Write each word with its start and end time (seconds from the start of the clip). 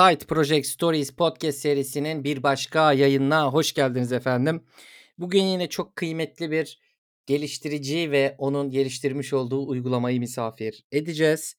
Side 0.00 0.26
Project 0.26 0.66
Stories 0.66 1.10
podcast 1.10 1.58
serisinin 1.58 2.24
bir 2.24 2.42
başka 2.42 2.92
yayınına 2.92 3.52
hoş 3.52 3.72
geldiniz 3.72 4.12
efendim. 4.12 4.64
Bugün 5.18 5.42
yine 5.42 5.68
çok 5.68 5.96
kıymetli 5.96 6.50
bir 6.50 6.80
geliştirici 7.26 8.10
ve 8.10 8.34
onun 8.38 8.70
geliştirmiş 8.70 9.32
olduğu 9.32 9.68
uygulamayı 9.68 10.20
misafir 10.20 10.84
edeceğiz. 10.92 11.56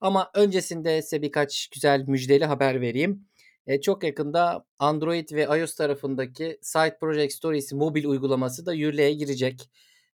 Ama 0.00 0.30
öncesinde 0.34 1.02
size 1.02 1.22
birkaç 1.22 1.68
güzel 1.68 2.04
müjdeli 2.08 2.44
haber 2.44 2.80
vereyim. 2.80 3.28
E, 3.66 3.80
çok 3.80 4.04
yakında 4.04 4.66
Android 4.78 5.28
ve 5.32 5.42
iOS 5.42 5.74
tarafındaki 5.74 6.58
Side 6.62 6.98
Project 7.00 7.32
Stories 7.32 7.72
mobil 7.72 8.04
uygulaması 8.04 8.66
da 8.66 8.74
yürürlüğe 8.74 9.12
girecek. 9.12 9.70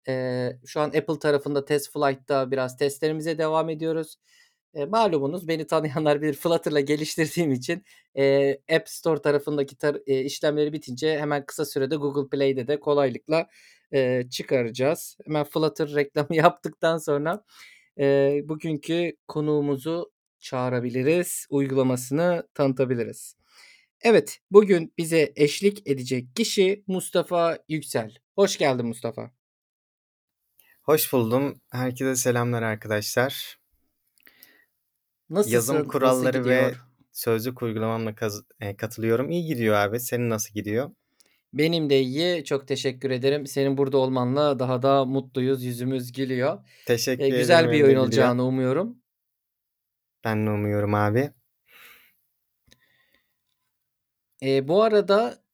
E, 0.08 0.48
şu 0.66 0.80
an 0.80 0.86
Apple 0.86 1.18
tarafında 1.18 1.64
Test 1.64 1.92
Flight'ta 1.92 2.50
biraz 2.50 2.76
testlerimize 2.76 3.38
devam 3.38 3.70
ediyoruz. 3.70 4.16
E, 4.74 4.84
malumunuz 4.84 5.48
beni 5.48 5.66
tanıyanlar 5.66 6.22
bilir 6.22 6.34
Flutter'la 6.34 6.80
geliştirdiğim 6.80 7.52
için 7.52 7.84
e, 8.16 8.52
App 8.72 8.88
Store 8.88 9.22
tarafındaki 9.22 9.76
tar- 9.76 10.02
e, 10.06 10.20
işlemleri 10.24 10.72
bitince 10.72 11.18
hemen 11.18 11.46
kısa 11.46 11.64
sürede 11.64 11.96
Google 11.96 12.28
Play'de 12.28 12.66
de 12.68 12.80
kolaylıkla 12.80 13.48
e, 13.92 14.24
çıkaracağız. 14.30 15.16
Hemen 15.26 15.44
Flutter 15.44 15.94
reklamı 15.94 16.28
yaptıktan 16.36 16.98
sonra 16.98 17.44
e, 17.98 18.40
bugünkü 18.44 19.16
konuğumuzu 19.28 20.12
çağırabiliriz, 20.40 21.46
uygulamasını 21.50 22.48
tanıtabiliriz. 22.54 23.36
Evet, 24.02 24.38
bugün 24.50 24.92
bize 24.98 25.32
eşlik 25.36 25.88
edecek 25.88 26.36
kişi 26.36 26.84
Mustafa 26.86 27.58
Yüksel. 27.68 28.14
Hoş 28.34 28.58
geldin 28.58 28.86
Mustafa. 28.86 29.30
Hoş 30.82 31.12
buldum. 31.12 31.60
Herkese 31.70 32.16
selamlar 32.16 32.62
arkadaşlar. 32.62 33.63
Nasılsın? 35.30 35.54
Yazım 35.54 35.76
Nasıl 35.76 35.88
kuralları 35.88 36.38
ve 36.44 36.54
gidiyor? 36.60 36.84
sözlük 37.12 37.62
uygulamamla 37.62 38.14
kaz- 38.14 38.44
e, 38.60 38.76
katılıyorum. 38.76 39.30
İyi 39.30 39.44
gidiyor 39.46 39.74
abi. 39.76 40.00
Senin 40.00 40.30
nasıl 40.30 40.54
gidiyor? 40.54 40.90
Benim 41.52 41.90
de 41.90 42.00
iyi. 42.02 42.44
Çok 42.44 42.68
teşekkür 42.68 43.10
ederim. 43.10 43.46
Senin 43.46 43.76
burada 43.76 43.98
olmanla 43.98 44.58
daha 44.58 44.82
da 44.82 45.04
mutluyuz. 45.04 45.64
Yüzümüz 45.64 46.12
gülüyor. 46.12 46.58
Teşekkür 46.86 47.22
E, 47.22 47.26
ederim. 47.26 47.40
güzel 47.40 47.64
bir 47.64 47.70
oyun 47.72 47.84
gülüyor. 47.86 48.02
olacağını 48.02 48.44
umuyorum. 48.44 48.98
Ben 50.24 50.46
de 50.46 50.50
umuyorum 50.50 50.94
abi. 50.94 51.30
E, 54.42 54.68
bu 54.68 54.82
arada 54.82 55.44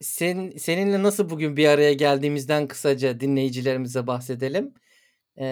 sen, 0.00 0.50
seninle 0.58 1.02
nasıl 1.02 1.30
bugün 1.30 1.56
bir 1.56 1.68
araya 1.68 1.92
geldiğimizden 1.92 2.68
kısaca 2.68 3.20
dinleyicilerimize 3.20 4.06
bahsedelim. 4.06 4.74
E, 5.36 5.44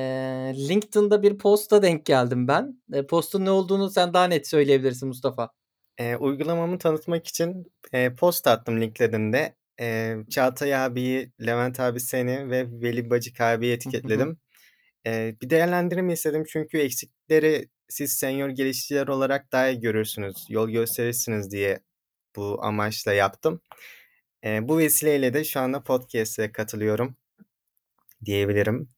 LinkedIn'da 0.68 1.22
bir 1.22 1.38
posta 1.38 1.82
denk 1.82 2.06
geldim 2.06 2.48
ben. 2.48 2.82
E, 2.92 3.06
postun 3.06 3.44
ne 3.44 3.50
olduğunu 3.50 3.90
sen 3.90 4.14
daha 4.14 4.24
net 4.24 4.48
söyleyebilirsin 4.48 5.08
Mustafa. 5.08 5.50
E, 5.98 6.16
uygulamamı 6.16 6.78
tanıtmak 6.78 7.26
için 7.26 7.72
e, 7.92 8.14
post 8.14 8.46
attım 8.46 8.80
LinkedIn'de. 8.80 9.54
E, 9.80 10.16
Çağatay 10.30 10.74
abiyi, 10.74 11.32
Levent 11.46 11.80
abi 11.80 12.00
seni 12.00 12.50
ve 12.50 12.66
Veli 12.82 13.10
Bacık 13.10 13.40
abiyi 13.40 13.72
etiketledim. 13.72 14.38
E, 15.06 15.34
bir 15.42 15.50
değerlendirme 15.50 16.12
istedim 16.12 16.44
çünkü 16.48 16.78
eksikleri 16.78 17.68
siz 17.88 18.12
senior 18.12 18.48
geliştiriciler 18.48 19.08
olarak 19.08 19.52
daha 19.52 19.68
iyi 19.68 19.80
görürsünüz, 19.80 20.46
yol 20.48 20.68
gösterirsiniz 20.70 21.50
diye 21.50 21.80
bu 22.36 22.58
amaçla 22.64 23.12
yaptım. 23.12 23.60
E, 24.44 24.68
bu 24.68 24.78
vesileyle 24.78 25.34
de 25.34 25.44
şu 25.44 25.60
anda 25.60 25.82
podcast'e 25.82 26.52
katılıyorum 26.52 27.16
diyebilirim. 28.24 28.88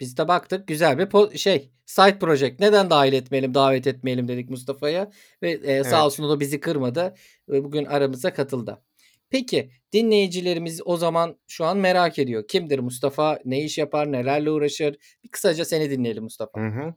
Biz 0.00 0.16
de 0.16 0.28
baktık 0.28 0.68
güzel 0.68 0.98
bir 0.98 1.38
şey 1.38 1.70
side 1.86 2.18
project 2.18 2.60
neden 2.60 2.90
dahil 2.90 3.12
etmeyelim 3.12 3.54
davet 3.54 3.86
etmeyelim 3.86 4.28
dedik 4.28 4.50
Mustafa'ya 4.50 5.10
ve 5.42 5.50
e, 5.50 5.84
sağ 5.84 5.96
Evet. 5.96 6.04
olsun 6.04 6.24
o 6.24 6.30
da 6.30 6.40
bizi 6.40 6.60
kırmadı 6.60 7.14
ve 7.48 7.64
bugün 7.64 7.84
aramıza 7.84 8.34
katıldı. 8.34 8.82
Peki 9.30 9.70
dinleyicilerimiz 9.92 10.80
o 10.84 10.96
zaman 10.96 11.36
şu 11.48 11.64
an 11.64 11.76
merak 11.78 12.18
ediyor. 12.18 12.44
Kimdir 12.48 12.78
Mustafa? 12.78 13.38
Ne 13.44 13.64
iş 13.64 13.78
yapar? 13.78 14.12
Nelerle 14.12 14.50
uğraşır? 14.50 14.96
Bir 15.24 15.28
kısaca 15.28 15.64
seni 15.64 15.90
dinleyelim 15.90 16.22
Mustafa. 16.22 16.60
Hı 16.60 16.66
hı. 16.66 16.94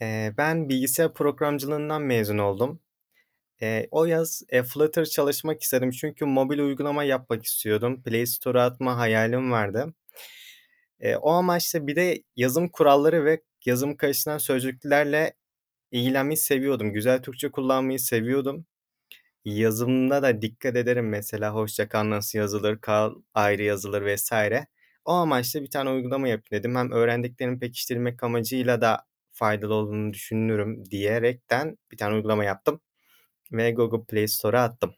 E, 0.00 0.32
ben 0.38 0.68
bilgisayar 0.68 1.14
programcılığından 1.14 2.02
mezun 2.02 2.38
oldum. 2.38 2.80
E, 3.62 3.88
o 3.90 4.04
yaz 4.04 4.42
e, 4.48 4.62
Flutter 4.62 5.04
çalışmak 5.04 5.62
istedim 5.62 5.90
çünkü 5.90 6.24
mobil 6.24 6.58
uygulama 6.58 7.04
yapmak 7.04 7.44
istiyordum. 7.44 8.02
Play 8.02 8.26
Store'a 8.26 8.64
atma 8.64 8.98
hayalim 8.98 9.52
vardı. 9.52 9.94
E, 11.00 11.16
o 11.16 11.30
amaçla 11.30 11.86
bir 11.86 11.96
de 11.96 12.22
yazım 12.36 12.68
kuralları 12.68 13.24
ve 13.24 13.42
yazım 13.66 13.96
karşısından 13.96 14.38
sözcüklerle 14.38 15.34
ilgilenmeyi 15.92 16.36
seviyordum. 16.36 16.92
Güzel 16.92 17.22
Türkçe 17.22 17.50
kullanmayı 17.50 18.00
seviyordum. 18.00 18.66
Yazımda 19.44 20.22
da 20.22 20.42
dikkat 20.42 20.76
ederim 20.76 21.08
mesela 21.08 21.54
hoşça 21.54 21.88
kal 21.88 22.10
nasıl 22.10 22.38
yazılır, 22.38 22.80
kal 22.80 23.14
ayrı 23.34 23.62
yazılır 23.62 24.02
vesaire. 24.04 24.66
O 25.04 25.12
amaçla 25.12 25.62
bir 25.62 25.70
tane 25.70 25.90
uygulama 25.90 26.28
yapayım 26.28 26.62
dedim. 26.62 26.76
Hem 26.76 26.92
öğrendiklerimi 26.92 27.58
pekiştirmek 27.58 28.22
amacıyla 28.22 28.80
da 28.80 29.06
faydalı 29.32 29.74
olduğunu 29.74 30.12
düşünürüm 30.12 30.90
diyerekten 30.90 31.78
bir 31.92 31.96
tane 31.96 32.14
uygulama 32.14 32.44
yaptım 32.44 32.80
ve 33.52 33.72
Google 33.72 34.04
Play 34.06 34.28
Store'a 34.28 34.62
attım. 34.64 34.94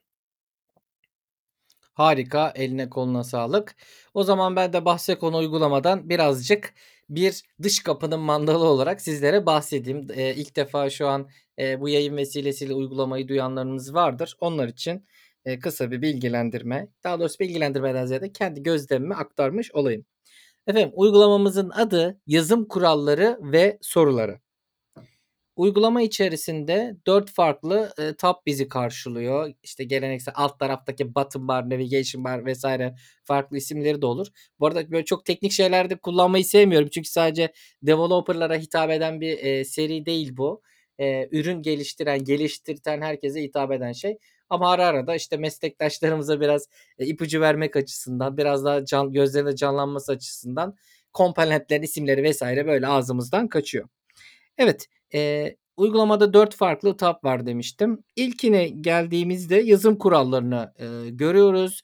Harika, 1.98 2.52
eline 2.56 2.90
koluna 2.90 3.24
sağlık. 3.24 3.76
O 4.14 4.22
zaman 4.22 4.56
ben 4.56 4.72
de 4.72 4.84
bahse 4.84 5.18
konu 5.18 5.36
uygulamadan 5.36 6.08
birazcık 6.08 6.74
bir 7.10 7.42
dış 7.62 7.82
kapının 7.82 8.20
mandalı 8.20 8.64
olarak 8.64 9.00
sizlere 9.00 9.46
bahsedeyim. 9.46 10.06
Ee, 10.14 10.34
ilk 10.34 10.56
defa 10.56 10.90
şu 10.90 11.08
an 11.08 11.28
e, 11.58 11.80
bu 11.80 11.88
yayın 11.88 12.16
vesilesiyle 12.16 12.74
uygulamayı 12.74 13.28
duyanlarınız 13.28 13.94
vardır. 13.94 14.36
Onlar 14.40 14.68
için 14.68 15.06
e, 15.44 15.58
kısa 15.58 15.90
bir 15.90 16.02
bilgilendirme, 16.02 16.88
daha 17.04 17.20
doğrusu 17.20 17.38
bilgilendirmeden 17.38 18.06
ziyade 18.06 18.32
kendi 18.32 18.62
gözlemimi 18.62 19.14
aktarmış 19.14 19.72
olayım. 19.72 20.04
Efendim 20.66 20.92
uygulamamızın 20.94 21.70
adı 21.70 22.20
yazım 22.26 22.68
kuralları 22.68 23.38
ve 23.42 23.78
soruları. 23.82 24.40
Uygulama 25.58 26.02
içerisinde 26.02 26.96
4 27.06 27.30
farklı 27.30 27.92
e, 27.98 28.14
tab 28.14 28.34
bizi 28.46 28.68
karşılıyor. 28.68 29.54
İşte 29.62 29.84
geleneksel 29.84 30.34
alt 30.36 30.58
taraftaki 30.58 31.14
button 31.14 31.48
bar, 31.48 31.70
navigation 31.70 32.24
bar 32.24 32.44
vesaire 32.46 32.94
farklı 33.24 33.56
isimleri 33.56 34.02
de 34.02 34.06
olur. 34.06 34.26
Bu 34.60 34.66
arada 34.66 34.90
böyle 34.90 35.04
çok 35.04 35.24
teknik 35.24 35.52
şeylerde 35.52 35.96
kullanmayı 35.96 36.44
sevmiyorum. 36.44 36.88
Çünkü 36.88 37.08
sadece 37.08 37.52
developerlara 37.82 38.54
hitap 38.56 38.90
eden 38.90 39.20
bir 39.20 39.38
e, 39.38 39.64
seri 39.64 40.06
değil 40.06 40.36
bu. 40.36 40.62
E, 40.98 41.28
ürün 41.32 41.62
geliştiren, 41.62 42.24
geliştirten 42.24 43.02
herkese 43.02 43.42
hitap 43.42 43.72
eden 43.72 43.92
şey. 43.92 44.18
Ama 44.50 44.70
ara 44.70 44.86
ara 44.86 45.06
da 45.06 45.14
işte 45.14 45.36
meslektaşlarımıza 45.36 46.40
biraz 46.40 46.66
e, 46.98 47.06
ipucu 47.06 47.40
vermek 47.40 47.76
açısından, 47.76 48.36
biraz 48.36 48.64
daha 48.64 48.84
can, 48.84 49.12
gözlerine 49.12 49.56
canlanması 49.56 50.12
açısından 50.12 50.76
komponentlerin 51.12 51.82
isimleri 51.82 52.22
vesaire 52.22 52.66
böyle 52.66 52.86
ağzımızdan 52.86 53.48
kaçıyor. 53.48 53.88
Evet, 54.58 54.86
eee, 55.12 55.56
uygulamada 55.76 56.32
4 56.34 56.54
farklı 56.56 56.96
tab 56.96 57.24
var 57.24 57.46
demiştim. 57.46 58.04
İlkine 58.16 58.68
geldiğimizde 58.68 59.56
yazım 59.56 59.98
kurallarını, 59.98 60.72
eee, 60.80 61.10
görüyoruz. 61.10 61.80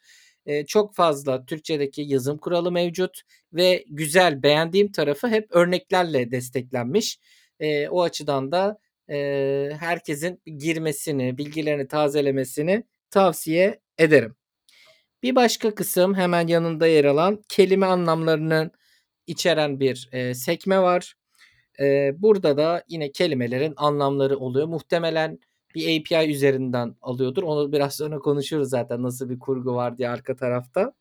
Eee, 0.46 0.66
çok 0.66 0.94
fazla 0.94 1.46
Türkçedeki 1.46 2.02
yazım 2.02 2.38
kuralı 2.38 2.72
mevcut 2.72 3.20
ve 3.52 3.84
güzel, 3.88 4.42
beğendiğim 4.42 4.92
tarafı 4.92 5.28
hep 5.28 5.46
örneklerle 5.56 6.30
desteklenmiş. 6.30 7.18
Eee, 7.60 7.88
o 7.90 8.02
açıdan 8.02 8.52
da, 8.52 8.78
eee, 9.08 9.76
herkesin 9.80 10.42
girmesini, 10.58 11.38
bilgilerini 11.38 11.88
tazelemesini 11.88 12.84
tavsiye 13.10 13.80
ederim. 13.98 14.36
Bir 15.22 15.36
başka 15.36 15.74
kısım 15.76 16.14
hemen 16.14 16.48
yanında 16.48 16.86
yer 16.88 17.04
alan 17.06 17.42
kelime 17.48 17.86
anlamlarını 17.86 18.72
içeren 19.28 19.80
bir, 19.80 20.10
eee, 20.14 20.34
sekme 20.34 20.80
var. 20.82 21.14
Eee, 21.80 22.14
burada 22.18 22.56
da 22.56 22.84
yine 22.88 23.12
kelimelerin 23.12 23.74
anlamları 23.76 24.38
oluyor. 24.38 24.66
Muhtemelen 24.68 25.38
bir 25.74 26.00
API 26.00 26.30
üzerinden 26.30 26.96
alıyordur. 27.02 27.42
Onu 27.42 27.72
biraz 27.72 27.96
sonra 27.96 28.18
konuşuruz 28.18 28.68
zaten 28.70 29.02
nasıl 29.02 29.30
bir 29.30 29.38
kurgu 29.38 29.74
var 29.74 29.98
diye 29.98 30.08
arka 30.08 30.36
tarafta. 30.36 30.94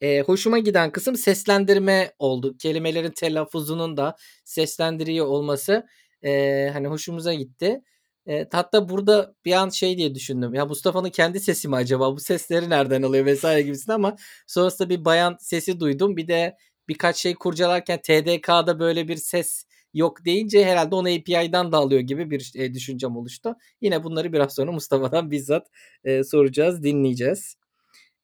Eee, 0.00 0.22
hoşuma 0.26 0.58
giden 0.58 0.92
kısım 0.92 1.16
seslendirme 1.16 2.12
oldu. 2.18 2.56
Kelimelerin 2.58 3.10
telaffuzunun 3.10 3.96
da 3.96 4.16
seslendiriyor 4.44 5.26
olması, 5.26 5.86
eee, 6.22 6.70
hani 6.72 6.86
hoşumuza 6.88 7.34
gitti. 7.34 7.80
Eee, 8.26 8.48
hatta 8.52 8.88
burada 8.88 9.34
bir 9.44 9.52
an 9.52 9.68
şey 9.68 9.98
diye 9.98 10.14
düşündüm. 10.14 10.54
Ya 10.54 10.66
Mustafa'nın 10.66 11.10
kendi 11.10 11.40
sesi 11.40 11.68
mi 11.68 11.76
acaba? 11.76 12.12
Bu 12.16 12.20
sesleri 12.20 12.70
nereden 12.70 13.02
alıyor 13.02 13.26
vs. 13.26 13.64
gibisinden 13.64 13.94
ama 13.94 14.16
sonrasında 14.46 14.88
bir 14.90 15.04
bayan 15.04 15.36
sesi 15.40 15.80
duydum. 15.80 16.16
Bir 16.16 16.28
de 16.28 16.56
birkaç 16.88 17.16
şey 17.16 17.34
kurcalarken 17.34 18.00
TDK'da 18.02 18.78
böyle 18.80 19.08
bir 19.08 19.16
ses 19.16 19.64
yok 19.94 20.24
deyince 20.24 20.64
herhalde 20.64 20.94
onu 20.94 21.08
API'den 21.08 21.72
de 21.72 21.76
alıyor 21.76 22.00
gibi 22.00 22.30
bir 22.30 22.52
eee, 22.54 22.74
düşüncem 22.74 23.16
oluştu. 23.16 23.56
Yine 23.80 24.04
bunları 24.04 24.32
biraz 24.32 24.54
sonra 24.54 24.72
Mustafa'dan 24.72 25.30
bizzat 25.30 25.66
eee, 26.04 26.24
soracağız, 26.24 26.82
dinleyeceğiz. 26.82 27.56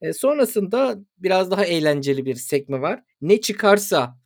Eee, 0.01 0.13
sonrasında 0.13 0.95
biraz 1.17 1.51
daha 1.51 1.65
eğlenceli 1.65 2.25
bir 2.25 2.35
sekme 2.35 2.81
var. 2.81 3.03
Ne 3.21 3.41
çıkarsa 3.41 4.17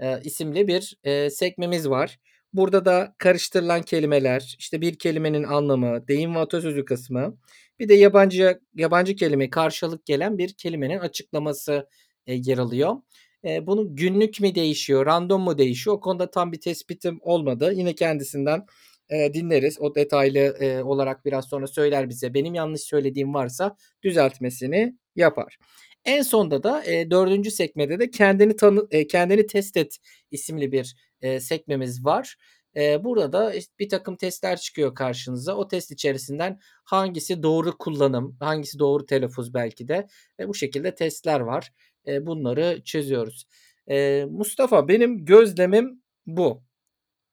eee, 0.00 0.20
isimli 0.24 0.68
bir 0.68 0.96
eee, 1.04 1.30
sekmemiz 1.30 1.90
var. 1.90 2.18
Burada 2.52 2.84
da 2.84 3.14
karıştırılan 3.18 3.82
kelimeler, 3.82 4.56
işte 4.58 4.80
bir 4.80 4.96
kelimenin 4.98 5.44
anlamı, 5.44 6.08
deyim 6.08 6.34
ve 6.34 6.38
atasözü 6.38 6.84
kısmı, 6.84 7.38
bir 7.78 7.88
de 7.88 7.94
yabancı 7.94 8.60
yabancı 8.74 9.16
kelime 9.16 9.50
karşılık 9.50 10.06
gelen 10.06 10.38
bir 10.38 10.54
kelimenin 10.54 10.98
açıklaması, 10.98 11.88
eee, 12.26 12.40
yer 12.44 12.58
alıyor. 12.58 12.96
Eee, 13.44 13.66
bunu 13.66 13.96
günlük 13.96 14.40
mü 14.40 14.54
değişiyor, 14.54 15.06
random 15.06 15.42
mu 15.42 15.58
değişiyor? 15.58 15.96
O 15.96 16.00
konuda 16.00 16.30
tam 16.30 16.52
bir 16.52 16.60
tespitim 16.60 17.18
olmadı. 17.22 17.72
Yine 17.74 17.94
kendisinden, 17.94 18.66
eee, 19.10 19.34
dinleriz. 19.34 19.80
O 19.80 19.94
detaylı, 19.94 20.56
eee, 20.60 20.82
olarak 20.82 21.24
biraz 21.24 21.48
sonra 21.48 21.66
söyler 21.66 22.08
bize. 22.08 22.34
Benim 22.34 22.54
yanlış 22.54 22.80
söylediğim 22.82 23.34
varsa 23.34 23.76
düzeltmesini 24.02 24.96
yapar. 25.16 25.58
En 26.04 26.22
sonda 26.22 26.62
da, 26.62 26.84
eee, 26.84 27.10
4'üncü 27.10 27.50
sekmede 27.50 27.98
de 27.98 28.10
kendini 28.10 28.56
tanı 28.56 28.86
eee, 28.92 29.06
kendini 29.06 29.46
test 29.46 29.76
et 29.76 29.98
isimli 30.30 30.72
bir, 30.72 30.94
eee, 31.22 31.40
sekmemiz 31.40 32.04
var. 32.04 32.36
Eee, 32.76 33.00
burada 33.04 33.32
da 33.32 33.54
iş 33.54 33.64
birtakım 33.78 34.16
testler 34.16 34.56
çıkıyor 34.60 34.94
karşınıza. 34.94 35.54
O 35.54 35.68
test 35.68 35.90
içerisinden 35.92 36.58
hangisi 36.84 37.42
doğru 37.42 37.78
kullanım, 37.78 38.36
hangisi 38.40 38.78
doğru 38.78 39.06
telaffuz 39.06 39.54
belki 39.54 39.88
de 39.88 40.06
ve 40.40 40.48
bu 40.48 40.54
şekilde 40.54 40.94
testler 40.94 41.40
var. 41.40 41.72
Eee, 42.06 42.26
bunları 42.26 42.82
çözüyoruz. 42.84 43.44
Eee, 43.88 44.24
Mustafa, 44.30 44.88
benim 44.88 45.24
gözlemim 45.24 46.02
bu. 46.26 46.64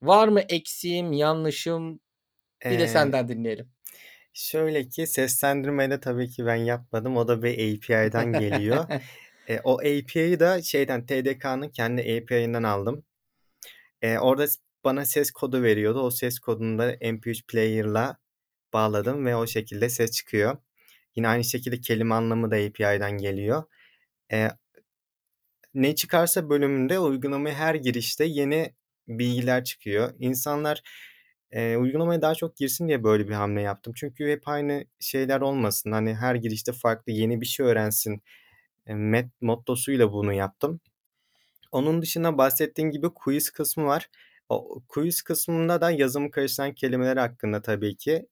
Var 0.01 0.27
mı 0.27 0.41
eksiğim, 0.41 1.13
yanlışım? 1.13 1.99
Bir 2.69 2.79
de 2.79 2.87
senden 2.87 3.27
dinleyelim. 3.27 3.71
şöyle 4.33 4.89
ki 4.89 5.07
seslendirmeyi 5.07 5.89
de 5.89 5.99
tabii 5.99 6.29
ki 6.29 6.45
ben 6.45 6.55
yapmadım. 6.55 7.17
O 7.17 7.27
da 7.27 7.43
bir 7.43 7.53
API'den 7.53 8.35
geliyor. 8.35 8.87
Eee, 9.49 9.61
o 9.63 9.73
API'yi 9.79 10.39
da 10.39 10.61
şeyden 10.61 11.05
TDK'nın 11.05 11.69
kendi 11.69 12.01
API'ından 12.01 12.63
aldım. 12.63 13.05
Eee, 14.03 14.19
orada 14.19 14.45
bana 14.83 15.05
ses 15.05 15.31
kodu 15.31 15.63
veriyordu. 15.63 15.99
O 16.01 16.11
ses 16.11 16.39
kodunu 16.39 16.77
da 16.79 16.91
MP3 17.01 17.47
player'la 17.47 18.17
bağladım 18.73 19.25
ve 19.25 19.35
o 19.35 19.47
şekilde 19.47 19.89
ses 19.89 20.11
çıkıyor. 20.11 20.57
Yine 21.15 21.27
aynı 21.27 21.43
şekilde 21.43 21.81
kelime 21.81 22.15
anlamı 22.15 22.51
da 22.51 22.55
API'den 22.55 23.11
geliyor. 23.17 23.63
Eee 24.31 24.51
ne 25.73 25.95
çıkarsa 25.95 26.49
bölümünde 26.49 26.99
uygulamaya 26.99 27.55
her 27.55 27.75
girişte 27.75 28.25
yeni 28.25 28.73
bilgiler 29.07 29.63
çıkıyor. 29.63 30.13
İnsanlar, 30.19 30.81
eee, 31.53 31.77
uygulamaya 31.77 32.21
daha 32.21 32.35
çok 32.35 32.57
girsin 32.57 32.87
diye 32.87 33.03
böyle 33.03 33.27
bir 33.27 33.33
hamle 33.33 33.61
yaptım. 33.61 33.93
Çünkü 33.97 34.27
hep 34.31 34.47
aynı 34.47 34.85
şeyler 34.99 35.41
olmasın, 35.41 35.91
hani, 35.91 36.15
her 36.15 36.35
girişte 36.35 36.71
farklı 36.73 37.11
yeni 37.11 37.41
bir 37.41 37.45
şey 37.45 37.65
öğrensin, 37.65 38.21
eee, 38.87 38.95
met 38.95 39.29
mottosuyla 39.41 40.13
bunu 40.13 40.33
yaptım. 40.33 40.81
Onun 41.71 42.01
dışında 42.01 42.37
bahsettiğin 42.37 42.89
gibi 42.91 43.09
quiz 43.15 43.49
kısmı 43.51 43.85
var. 43.85 44.09
O 44.49 44.81
quiz 44.87 45.21
kısmında 45.23 45.81
da 45.81 45.91
yazımı 45.91 46.31
karıştıran 46.31 46.73
kelimeler 46.75 47.17
hakkında 47.17 47.61
tabii 47.61 47.95
ki. 47.97 48.27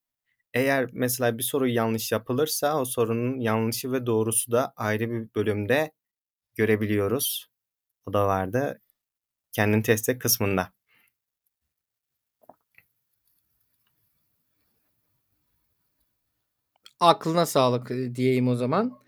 Eğer 0.53 0.89
mesela 0.93 1.37
bir 1.37 1.43
soru 1.43 1.67
yanlış 1.67 2.11
yapılırsa 2.11 2.79
o 2.81 2.85
sorunun 2.85 3.39
yanlışı 3.39 3.91
ve 3.91 4.05
doğrusu 4.05 4.51
da 4.51 4.73
ayrı 4.77 5.09
bir 5.11 5.29
bölümde 5.35 5.91
görebiliyoruz. 6.55 7.47
O 8.07 8.13
da 8.13 8.27
vardı 8.27 8.81
kendini 9.53 9.83
test 9.83 10.09
et 10.09 10.19
kısmında. 10.19 10.73
Aklına 16.99 17.45
sağlık, 17.45 17.91
eee, 17.91 18.15
diyeyim 18.15 18.47
o 18.47 18.55
zaman. 18.55 18.99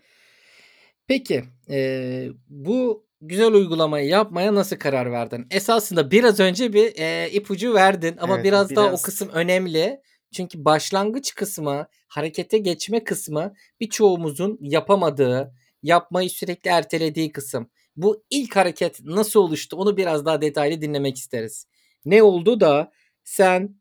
Peki, 1.08 1.44
eee, 1.68 2.30
bu 2.48 3.06
güzel 3.20 3.52
uygulamayı 3.52 4.08
yapmaya 4.08 4.54
nasıl 4.54 4.76
karar 4.76 5.12
verdin? 5.12 5.46
Esasında 5.50 6.10
biraz 6.10 6.40
önce 6.40 6.72
bir, 6.72 6.94
eee, 6.94 7.30
ipucu 7.32 7.74
verdin 7.74 8.16
ama 8.20 8.36
Evet, 8.36 8.44
biraz 8.44 8.74
daha 8.74 8.90
o 8.90 8.90
biraz 8.92 9.02
kısım 9.02 9.28
önemli. 9.28 10.00
Çünkü 10.36 10.64
başlangıç 10.64 11.34
kısmı, 11.34 11.86
harekete 12.08 12.58
geçme 12.58 13.04
kısmı 13.04 13.54
birçoğumuzun 13.80 14.58
yapamadığı, 14.60 15.54
yapmayı 15.82 16.30
sürekli 16.30 16.68
ertelediği 16.68 17.32
kısım. 17.32 17.70
Bu 17.96 18.24
ilk 18.30 18.56
hareket 18.56 19.00
nasıl 19.04 19.40
oluştu? 19.40 19.76
Onu 19.76 19.96
biraz 19.96 20.24
daha 20.24 20.40
detaylı 20.40 20.80
dinlemek 20.80 21.16
isteriz. 21.16 21.66
Ne 22.04 22.22
oldu 22.22 22.60
da 22.60 22.92
sen 23.24 23.80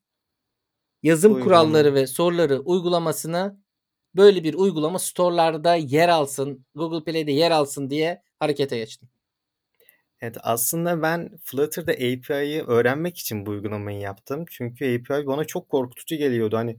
yazım 1.04 1.40
kuralları 1.40 1.88
uygulamayı 1.88 1.94
ve 1.94 2.08
soruları 2.08 2.60
uygulamasını 2.60 3.60
böyle 4.16 4.44
bir 4.44 4.54
uygulama 4.54 5.00
store'larda 5.00 5.76
yer 5.76 6.10
alsın, 6.10 6.66
Google 6.76 7.04
Play'de 7.12 7.32
yer 7.32 7.52
alsın 7.52 7.90
diye 7.90 8.22
harekete 8.40 8.78
geçtin? 8.78 9.15
Evet, 10.22 10.38
aslında 10.44 11.02
ben 11.02 11.38
Flutter'da 11.44 11.92
API'yi 11.92 12.62
öğrenmek 12.64 13.18
için 13.18 13.46
bu 13.46 13.52
uygulamayı 13.52 14.00
yaptım. 14.00 14.46
Çünkü 14.50 14.86
API 15.00 15.28
bana 15.28 15.46
çok 15.46 15.70
korkutucu 15.70 16.16
geliyordu. 16.16 16.58
Hani, 16.58 16.78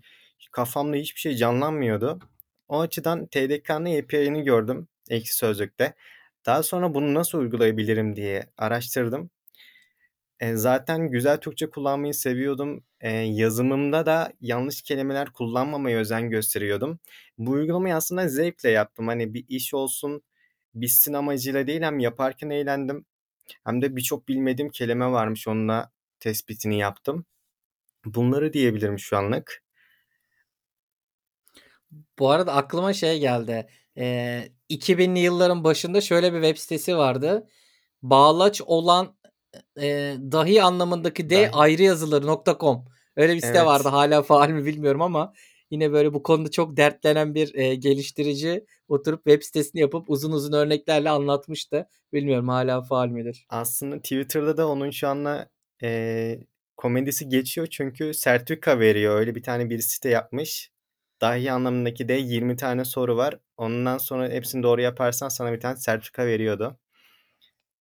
kafamda 0.53 0.97
hiçbir 0.97 1.21
şey 1.21 1.35
canlanmıyordu. 1.37 2.19
O 2.69 2.81
açıdan 2.81 3.27
TDK'nın 3.27 3.99
API'ini 3.99 4.43
gördüm 4.44 4.88
Ekşi 5.11 5.35
Sözlük'te. 5.37 5.94
Daha 6.47 6.62
sonra 6.62 6.94
bunu 6.94 7.15
nasıl 7.15 7.38
uygulayabilirim 7.38 8.17
diye 8.17 8.47
araştırdım. 8.59 9.31
Eee, 10.43 10.56
zaten 10.56 11.09
güzel 11.11 11.37
Türkçe 11.41 11.71
kullanmayı 11.71 12.15
seviyordum. 12.15 12.85
Eee, 13.03 13.11
yazımımda 13.11 14.06
da 14.06 14.32
yanlış 14.41 14.82
kelimeler 14.82 15.31
kullanmamaya 15.32 15.99
özen 15.99 16.31
gösteriyordum. 16.31 16.99
Bu 17.39 17.50
uygulamayı 17.50 17.94
aslında 17.94 18.29
zevkle 18.29 18.71
yaptım. 18.71 19.06
Hani, 19.09 19.35
bir 19.35 19.44
iş 19.49 19.75
olsun, 19.75 20.23
bitsin 20.75 21.12
amacıyla 21.12 21.67
değil 21.67 21.82
hem 21.82 21.99
yaparken 21.99 22.50
eğlendim 22.50 23.05
hem 23.64 23.82
de 23.82 23.96
birçok 23.96 24.28
bilmediğim 24.28 24.70
kelime 24.70 25.10
varmış, 25.10 25.48
onunla 25.48 25.90
tespitini 26.20 26.78
yaptım. 26.78 27.25
Bunları 28.04 28.52
diyebilirim 28.52 28.98
şu 28.98 29.16
anlık. 29.16 29.62
Bu 32.19 32.31
arada 32.31 32.54
aklıma 32.54 32.93
şey 32.93 33.20
geldi. 33.20 33.66
Eee, 33.96 34.52
2000'li 34.69 35.19
yılların 35.19 35.64
başında 35.64 36.00
şöyle 36.00 36.32
bir 36.32 36.43
web 36.43 36.56
sitesi 36.56 36.96
vardı. 36.96 37.48
Bağlaç 38.02 38.62
olan, 38.62 39.17
eee, 39.76 40.17
dahi 40.32 40.62
anlamındaki 40.62 41.31
D 41.31 41.34
Dahi 41.36 41.50
ayrı 41.50 41.82
yazılır 41.82 42.24
.com. 42.60 42.84
Öyle 43.17 43.34
bir 43.34 43.41
site 43.41 43.65
vardı. 43.67 43.82
Evet. 43.84 43.94
Hâlâ 43.94 44.22
faal 44.22 44.48
mi 44.48 44.65
bilmiyorum 44.65 45.03
ama 45.03 45.32
yine 45.70 45.93
böyle 45.93 46.15
bu 46.15 46.23
konuda 46.23 46.51
çok 46.51 46.77
dertlenen 46.77 47.35
bir, 47.35 47.55
eee, 47.55 47.75
geliştirici 47.75 48.67
oturup 48.89 49.25
web 49.25 49.43
sitesini 49.43 49.81
yapıp 49.81 50.11
uzun 50.11 50.32
uzun 50.32 50.53
örneklerle 50.53 51.11
anlatmıştı. 51.11 51.89
Bilmiyorum 52.13 52.49
hâlâ 52.49 52.82
faal 52.82 53.08
midir? 53.08 53.49
Aslında 53.49 53.96
Twitter'da 54.03 54.56
da 54.56 54.69
onun 54.69 54.91
şu 54.91 55.08
anda, 55.08 55.51
eee, 55.82 56.41
komedisi 56.77 57.29
geçiyor 57.29 57.67
çünkü 57.70 58.15
sertifika 58.15 58.81
veriyor. 58.81 59.19
Öyle 59.20 59.35
bir 59.35 59.43
tane 59.43 59.70
bir 59.70 59.79
site 59.79 60.08
yapmış. 60.08 60.70
Dahi 61.20 61.53
anlamındaki 61.53 62.08
D 62.08 62.15
20 62.15 62.56
tane 62.56 62.85
soru 62.85 63.17
var. 63.17 63.39
Ondan 63.56 63.99
sonra 63.99 64.29
hepsini 64.29 64.63
doğru 64.63 64.81
yaparsan 64.81 65.29
sana 65.29 65.53
bir 65.53 65.61
tane 65.61 65.77
sertifika 65.77 66.27
veriyordu. 66.27 66.79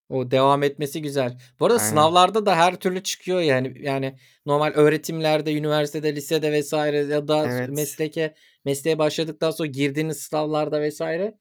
O 0.09 0.31
devam 0.31 0.63
etmesi 0.63 1.01
güzel. 1.01 1.37
Bu 1.59 1.65
arada 1.65 1.77
Aynen. 1.77 1.89
sınavlarda 1.89 2.45
da 2.45 2.55
her 2.55 2.75
türlü 2.75 3.03
çıkıyor 3.03 3.41
yani. 3.41 3.73
Yani 3.81 4.17
normal 4.45 4.71
öğretimlerde, 4.71 5.53
üniversitede, 5.53 6.15
lisede 6.15 6.61
vs. 6.61 6.73
ya 7.09 7.27
da 7.27 7.45
Evet. 7.51 7.69
mesleke 7.69 8.35
mesleğe 8.65 8.97
başladıktan 8.97 9.51
sonra 9.51 9.67
girdiğiniz 9.69 10.17
sınavlarda 10.17 10.89
vs. 10.89 11.01
eee, 11.01 11.31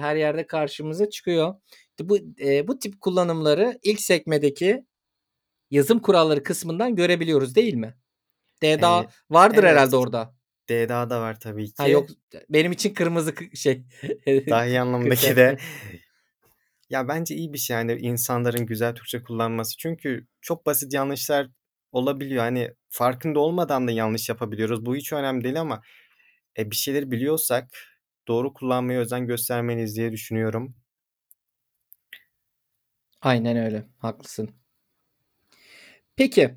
her 0.00 0.16
yerde 0.16 0.46
karşımıza 0.46 1.10
çıkıyor. 1.10 1.54
Bu, 2.00 2.18
eee, 2.38 2.64
bu 2.68 2.78
tip 2.78 3.00
kullanımları 3.00 3.78
ilk 3.82 4.00
sekmedeki 4.00 4.84
yazım 5.70 5.98
kuralları 5.98 6.42
kısmından 6.42 6.96
görebiliyoruz, 6.96 7.54
değil 7.54 7.74
mi? 7.74 7.94
DDA 8.62 9.00
Eee, 9.00 9.08
vardır 9.30 9.58
evet. 9.64 9.70
herhâlde 9.70 9.96
orada. 9.96 10.34
DDA 10.70 11.10
da 11.10 11.20
var 11.20 11.40
tabii 11.40 11.70
Ha, 11.76 11.88
yok, 11.88 12.08
ki. 12.08 12.14
benim 12.50 12.72
için 12.72 12.94
kırmızı 12.94 13.34
kı 13.34 13.56
şey 13.56 13.84
Dahi 14.26 14.80
anlamındaki 14.80 15.26
kriter. 15.26 15.52
de 15.56 15.58
Ya, 16.94 17.08
bence 17.08 17.34
iyi 17.34 17.52
bir 17.52 17.58
şey, 17.58 17.76
yani, 17.76 17.92
insanların 17.96 18.66
güzel 18.66 18.94
Türkçe 18.94 19.22
kullanması. 19.22 19.76
Çünkü 19.78 20.26
çok 20.40 20.66
basit 20.66 20.94
yanlışlar 20.94 21.48
olabiliyor. 21.92 22.42
Hani, 22.44 22.70
farkında 22.90 23.40
olmadan 23.40 23.88
da 23.88 23.92
yanlış 23.92 24.28
yapabiliyoruz. 24.28 24.86
Bu 24.86 24.96
hiç 24.96 25.12
önemli 25.12 25.44
değil 25.44 25.60
ama, 25.60 25.82
eee, 26.58 26.70
bir 26.70 26.76
şeyleri 26.76 27.10
biliyorsak 27.10 27.70
doğru 28.28 28.54
kullanmaya 28.54 29.00
özen 29.00 29.26
göstermeliyiz 29.26 29.96
diye 29.96 30.12
düşünüyorum. 30.12 30.76
Aynen 33.22 33.56
öyle, 33.56 33.88
haklısın. 33.98 34.50
Peki, 36.16 36.54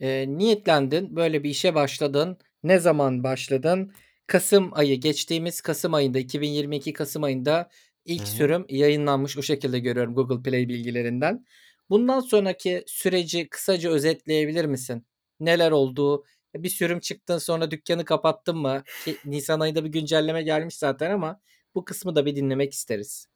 eee, 0.00 0.26
niyetlendin, 0.38 1.16
böyle 1.16 1.44
bir 1.44 1.50
işe 1.50 1.74
başladın. 1.74 2.38
Ne 2.62 2.78
zaman 2.78 3.24
başladın? 3.24 3.92
Kasım 4.26 4.70
ayı, 4.74 5.00
geçtiğimiz 5.00 5.60
kasım 5.60 5.94
ayında, 5.94 6.18
2022 6.18 6.92
kasım 6.92 7.22
ayında 7.24 7.68
ilk 8.08 8.28
hı. 8.28 8.28
sürüm 8.28 8.66
yayınlanmış. 8.70 9.38
O 9.38 9.42
şekilde 9.42 9.78
görüyorum 9.80 10.14
Google 10.14 10.42
Play 10.50 10.68
bilgilerinden. 10.68 11.46
Bundan 11.90 12.20
sonraki 12.20 12.84
süreci 12.86 13.48
kısaca 13.48 13.90
özetleyebilir 13.90 14.64
misin? 14.64 15.06
Neler 15.40 15.70
oldu? 15.70 16.24
E, 16.56 16.62
bir 16.62 16.68
sürüm 16.70 17.00
çıktın, 17.00 17.38
sonra 17.38 17.70
dükkânı 17.70 18.04
kapattın 18.04 18.58
mı? 18.58 18.84
Ki 19.00 19.20
nisan 19.24 19.60
ayında 19.60 19.84
bir 19.84 19.90
güncelleme 19.90 20.42
gelmiş 20.42 20.76
zaten 20.76 21.10
ama 21.10 21.40
bu 21.74 21.84
kısmı 21.84 22.16
da 22.16 22.26
bir 22.26 22.36
dinlemek 22.36 22.72
isteriz. 22.74 23.26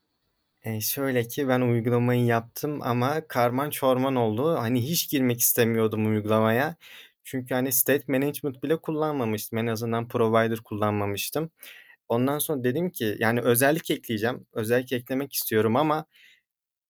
Eee, 0.67 0.81
şöyle 0.81 1.23
ki 1.29 1.49
ben 1.49 1.61
uygulamayı 1.61 2.25
yaptım 2.25 2.83
ama 2.83 3.29
karman 3.29 3.71
çorman 3.71 4.17
oldu. 4.17 4.55
Hani, 4.59 4.83
hiç 4.91 5.11
girmek 5.11 5.41
istemiyordum 5.41 6.07
uygulamaya. 6.07 6.77
Çünkü, 7.25 7.55
hani, 7.55 7.73
state 7.73 8.05
management 8.13 8.63
bile 8.63 8.77
kullanmamıştım. 8.77 9.59
En 9.59 9.67
azından 9.67 10.09
provider 10.09 10.59
kullanmamıştım. 10.59 11.51
Ondan 12.09 12.39
sonra 12.39 12.65
dedim 12.65 12.91
ki, 12.91 13.17
yani, 13.21 13.41
özellik 13.41 13.91
ekleyeceğim. 13.91 14.47
Özellik 14.53 14.93
eklemek 14.93 15.33
istiyorum 15.35 15.77
ama, 15.77 16.07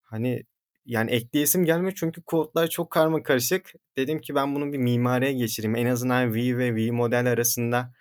hani, 0.02 0.44
yani, 0.86 1.10
ekleyesim 1.12 1.64
gelmiyor 1.64 1.92
çünkü 1.96 2.22
kodlar 2.22 2.68
çok 2.68 2.90
karmakarışık. 2.92 3.72
Dedim 3.98 4.20
ki 4.20 4.34
ben 4.34 4.54
bunu 4.54 4.72
bir 4.72 4.78
mimariye 4.78 5.32
geçireyim. 5.32 5.76
En 5.76 5.86
azından 5.86 6.30
Vue 6.30 6.58
ve 6.58 6.74
Vue 6.76 7.16
arasında, 7.18 7.94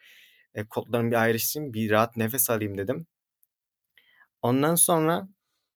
eee, 0.57 0.65
kodlarımı 0.69 1.11
bir 1.11 1.15
ayrıştırayım, 1.23 1.73
bir 1.73 1.91
rahat 1.91 2.17
nefes 2.17 2.49
alayım 2.51 2.77
dedim. 2.77 3.07
Ondan 4.41 4.75
sonra, 4.75 5.27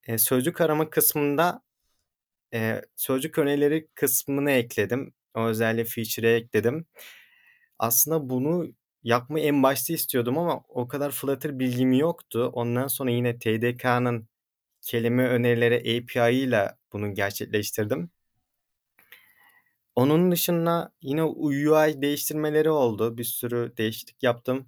eee, 0.07 0.17
sözcük 0.17 0.61
arama 0.61 0.89
kısmında, 0.89 1.61
eee, 2.53 2.81
sözcük 2.97 3.39
önerileri 3.39 3.87
kısmını 3.95 4.51
ekledim. 4.51 5.13
O 5.35 5.45
özelliği 5.47 5.85
feature'e 5.85 6.35
ekledim. 6.35 6.85
Aslında 7.79 8.29
bunu 8.29 8.67
yapmayı 9.05 9.45
en 9.45 9.63
başta 9.63 9.93
istiyordum 9.93 10.39
ama 10.39 10.62
o 10.69 10.89
kadar 10.89 11.12
Flutter 11.12 11.59
bilgim 11.59 11.93
yoktu. 11.93 12.51
Ondan 12.53 12.88
sonra 12.88 13.12
yine 13.12 13.39
TDK'nın 13.39 14.29
kelime 14.81 15.27
önerileri 15.29 15.75
API'ıyla 16.00 16.77
bunu 16.93 17.15
gerçekleştirdim. 17.15 18.12
Onun 19.95 20.31
dışında 20.31 20.93
yine 21.01 21.24
UI 21.24 22.01
değiştirmeleri 22.01 22.69
oldu. 22.69 23.17
Bir 23.17 23.24
sürü 23.24 23.74
değişiklik 23.77 24.24
yaptım. 24.24 24.67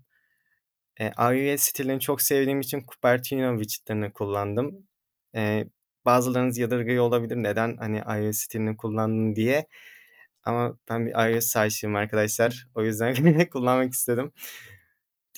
Eee, 1.00 1.14
iOS 1.20 1.62
stilini 1.62 2.00
çok 2.00 2.22
sevdiğim 2.22 2.60
için 2.62 2.86
Cupertino 2.92 3.60
widget'lerini 3.60 4.14
kullandım. 4.14 4.88
Eee, 5.36 5.70
bazılarınız 6.06 6.58
yadırgıyor 6.58 7.04
olabilir, 7.04 7.36
neden, 7.38 7.78
hani, 7.78 7.98
iOS 8.00 8.38
stilini 8.38 8.78
kullandın 8.78 9.36
diye 9.36 9.68
ama 10.48 10.78
ben 10.90 11.06
bir 11.06 11.34
iOS 11.34 11.58
aşığıyım 11.58 11.96
arkadaşlar. 11.96 12.68
O 12.76 12.84
yüzden 12.84 13.50
kullanmak 13.50 13.94
istedim 13.94 14.32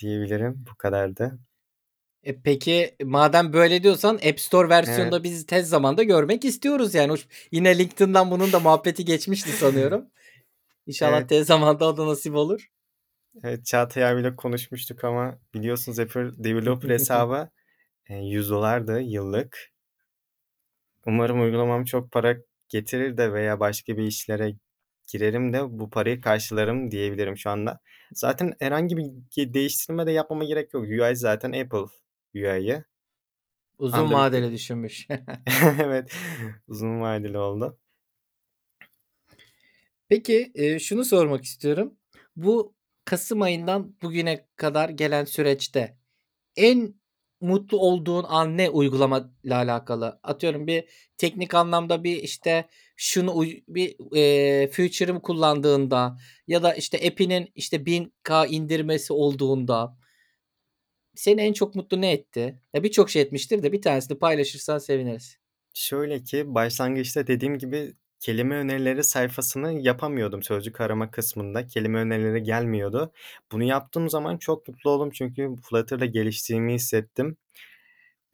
diyebilirim. 0.01 0.66
Bu 0.72 0.75
kadardı. 0.75 1.39
E, 2.24 2.42
peki, 2.42 2.96
madem 3.04 3.54
böyle 3.54 3.84
diyorsan 3.84 4.16
App 4.16 4.39
Store 4.39 4.70
versiyonunu 4.70 5.04
Evet. 5.04 5.13
da 5.13 5.24
biz 5.24 5.46
tez 5.46 5.70
zamanda 5.70 6.04
görmek 6.04 6.46
istiyoruz 6.46 6.96
yani. 6.96 7.16
Yine 7.51 7.78
LinkedIn'dan 7.78 8.32
bunun 8.32 8.51
da 8.51 8.60
muhabbeti 8.60 9.06
geçmişti 9.06 9.51
sanıyorum. 9.51 10.06
İnşallah 10.88 11.18
Evet. 11.18 11.30
tez 11.30 11.48
zamanda 11.48 11.86
o 11.86 11.98
da 11.98 12.08
nasip 12.08 12.36
olur. 12.36 12.68
Evet, 13.44 13.66
Çağatay 13.66 14.06
abiyle 14.06 14.36
konuşmuştuk 14.36 15.04
ama 15.04 15.39
biliyorsunuz 15.54 16.00
Apple 16.00 16.44
developer 16.44 16.89
hesabı, 16.94 17.50
eee, 18.10 18.16
$100'dı 18.18 19.01
yıllık. 19.01 19.72
Umarım 21.06 21.42
uygulamam 21.42 21.84
çok 21.84 22.12
para 22.12 22.38
getirir 22.70 23.18
de 23.18 23.34
veya 23.34 23.60
başka 23.60 23.98
bir 23.98 24.04
işlere 24.04 24.54
girerim 25.12 25.54
de 25.54 25.80
bu 25.80 25.89
parayı 25.89 26.22
karşılarım 26.22 26.92
diyebilirim 26.92 27.38
şu 27.38 27.50
anda. 27.50 27.80
Zaten 28.13 28.54
herhangi 28.60 28.98
bir 28.98 29.06
ge 29.32 29.54
değiştirme 29.54 30.06
de 30.08 30.12
yapmama 30.12 30.44
gerek 30.44 30.74
yok. 30.74 30.84
UI 30.84 31.16
zaten 31.16 31.51
Apple 31.51 31.86
UI'yi. 32.36 32.84
Uzun 33.78 34.12
Android'de 34.12 34.13
vadeli 34.13 34.51
düşünmüş. 34.51 35.08
Evet, 35.84 36.12
uzun 36.68 37.01
vadeli 37.01 37.38
oldu. 37.38 37.80
Peki, 40.10 40.51
eee, 40.56 40.80
şunu 40.80 41.06
sormak 41.06 41.44
istiyorum. 41.44 41.98
Bu 42.36 42.75
kasım 43.06 43.42
ayından 43.42 43.96
bugüne 44.01 44.48
kadar 44.56 44.89
gelen 44.89 45.25
süreçte 45.25 45.98
en 46.58 46.96
mutlu 47.42 47.80
olduğun 47.80 48.25
an 48.30 48.58
ne 48.58 48.70
uygulamayla 48.70 49.58
alakalı? 49.58 50.20
Atıyorum 50.24 50.68
bir 50.68 50.86
teknik 51.18 51.56
anlamda 51.56 52.04
bir, 52.04 52.18
işte, 52.18 52.70
şunu 53.00 53.44
bir, 53.70 53.96
eee, 54.15 54.68
feature'ını 54.72 55.22
kullandığında 55.24 56.18
ya 56.48 56.63
da, 56.63 56.74
işte, 56.75 56.98
app'inin, 57.10 57.50
işte, 57.56 57.86
1000K 57.88 58.46
indirmesi 58.48 59.13
olduğunda 59.13 59.98
seni 61.15 61.41
en 61.41 61.53
çok 61.53 61.75
mutlu 61.75 62.01
ne 62.01 62.12
etti? 62.12 62.60
Ya, 62.74 62.84
birçok 62.84 63.10
şey 63.10 63.22
etmiştir 63.22 63.63
de 63.63 63.72
bir 63.72 63.82
tanesini 63.82 64.20
paylaşırsan 64.20 64.77
seviniriz. 64.77 65.38
Şöyle 65.74 66.24
ki, 66.24 66.56
başlangıçta 66.56 67.27
dediğim 67.27 67.58
gibi 67.58 67.94
kelime 68.20 68.56
önerileri 68.56 69.03
sayfasını 69.03 69.74
yapamıyordum 69.82 70.44
sözcük 70.44 70.82
arama 70.82 71.12
kısmında. 71.12 71.68
Kelime 71.68 72.00
önerileri 72.00 72.44
gelmiyordu. 72.44 73.12
Bunu 73.51 73.63
yaptığım 73.63 74.10
zaman 74.10 74.38
çok 74.38 74.68
mutlu 74.68 74.89
oldum 74.89 75.10
çünkü 75.13 75.56
Flutter'da 75.70 76.06
geliştiğimi 76.06 76.74
hissettim. 76.74 77.38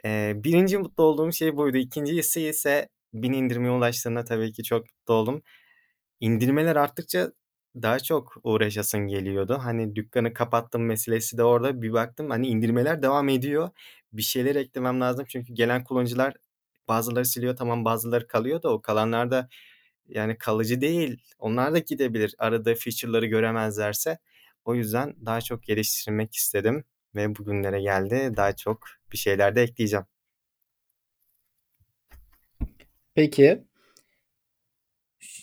Eee, 0.06 0.34
1'inci 0.38 0.78
mutlu 0.78 1.04
olduğum 1.04 1.32
şey 1.34 1.58
buydu. 1.58 1.78
2'ncisi 1.78 2.42
ise 2.42 2.90
1000 3.24 3.34
indirime 3.34 3.72
ulaştığında 3.72 4.24
tabii 4.26 4.52
ki 4.54 4.64
çok 4.64 4.82
mutlu 4.86 5.14
oldum. 5.14 5.42
İndirmeler 6.20 6.76
arttıkça 6.76 7.32
daha 7.76 8.00
çok 8.00 8.38
uğraşasım 8.44 9.08
geliyordu. 9.08 9.60
Hani, 9.64 9.96
dükkânı 9.96 10.34
kapattım 10.34 10.86
meselesi 10.86 11.38
de 11.38 11.44
orada. 11.44 11.82
Bir 11.82 11.94
baktım, 11.94 12.30
hani, 12.30 12.48
indirmeler 12.48 13.02
devam 13.02 13.30
ediyor. 13.30 13.70
Bir 14.14 14.22
şeyler 14.22 14.56
eklemem 14.56 15.02
lazım 15.02 15.26
çünkü 15.30 15.54
gelen 15.54 15.84
kullanıcılar 15.84 16.36
bazıları 16.88 17.26
siliyor, 17.26 17.56
tamam, 17.56 17.86
bazıları 17.86 18.28
kalıyor 18.28 18.64
da 18.64 18.70
o 18.74 18.82
kalanlar 18.82 19.32
da, 19.32 19.50
yani, 20.08 20.38
kalıcı 20.38 20.82
değil. 20.82 21.22
Onlar 21.40 21.74
da 21.74 21.80
gidebilir 21.80 22.36
aradığı 22.40 22.76
feature'ları 22.76 23.26
göremezlerse. 23.26 24.20
O 24.66 24.76
yüzden 24.76 25.16
daha 25.26 25.42
çok 25.42 25.64
geliştirmek 25.64 26.36
istedim 26.36 26.84
ve 27.16 27.36
bugünlere 27.36 27.82
geldi. 27.82 28.34
Daha 28.38 28.56
çok 28.56 28.88
bir 29.12 29.18
şeyler 29.18 29.56
de 29.56 29.64
ekleyeceğim. 29.64 30.06
Peki. 33.16 33.66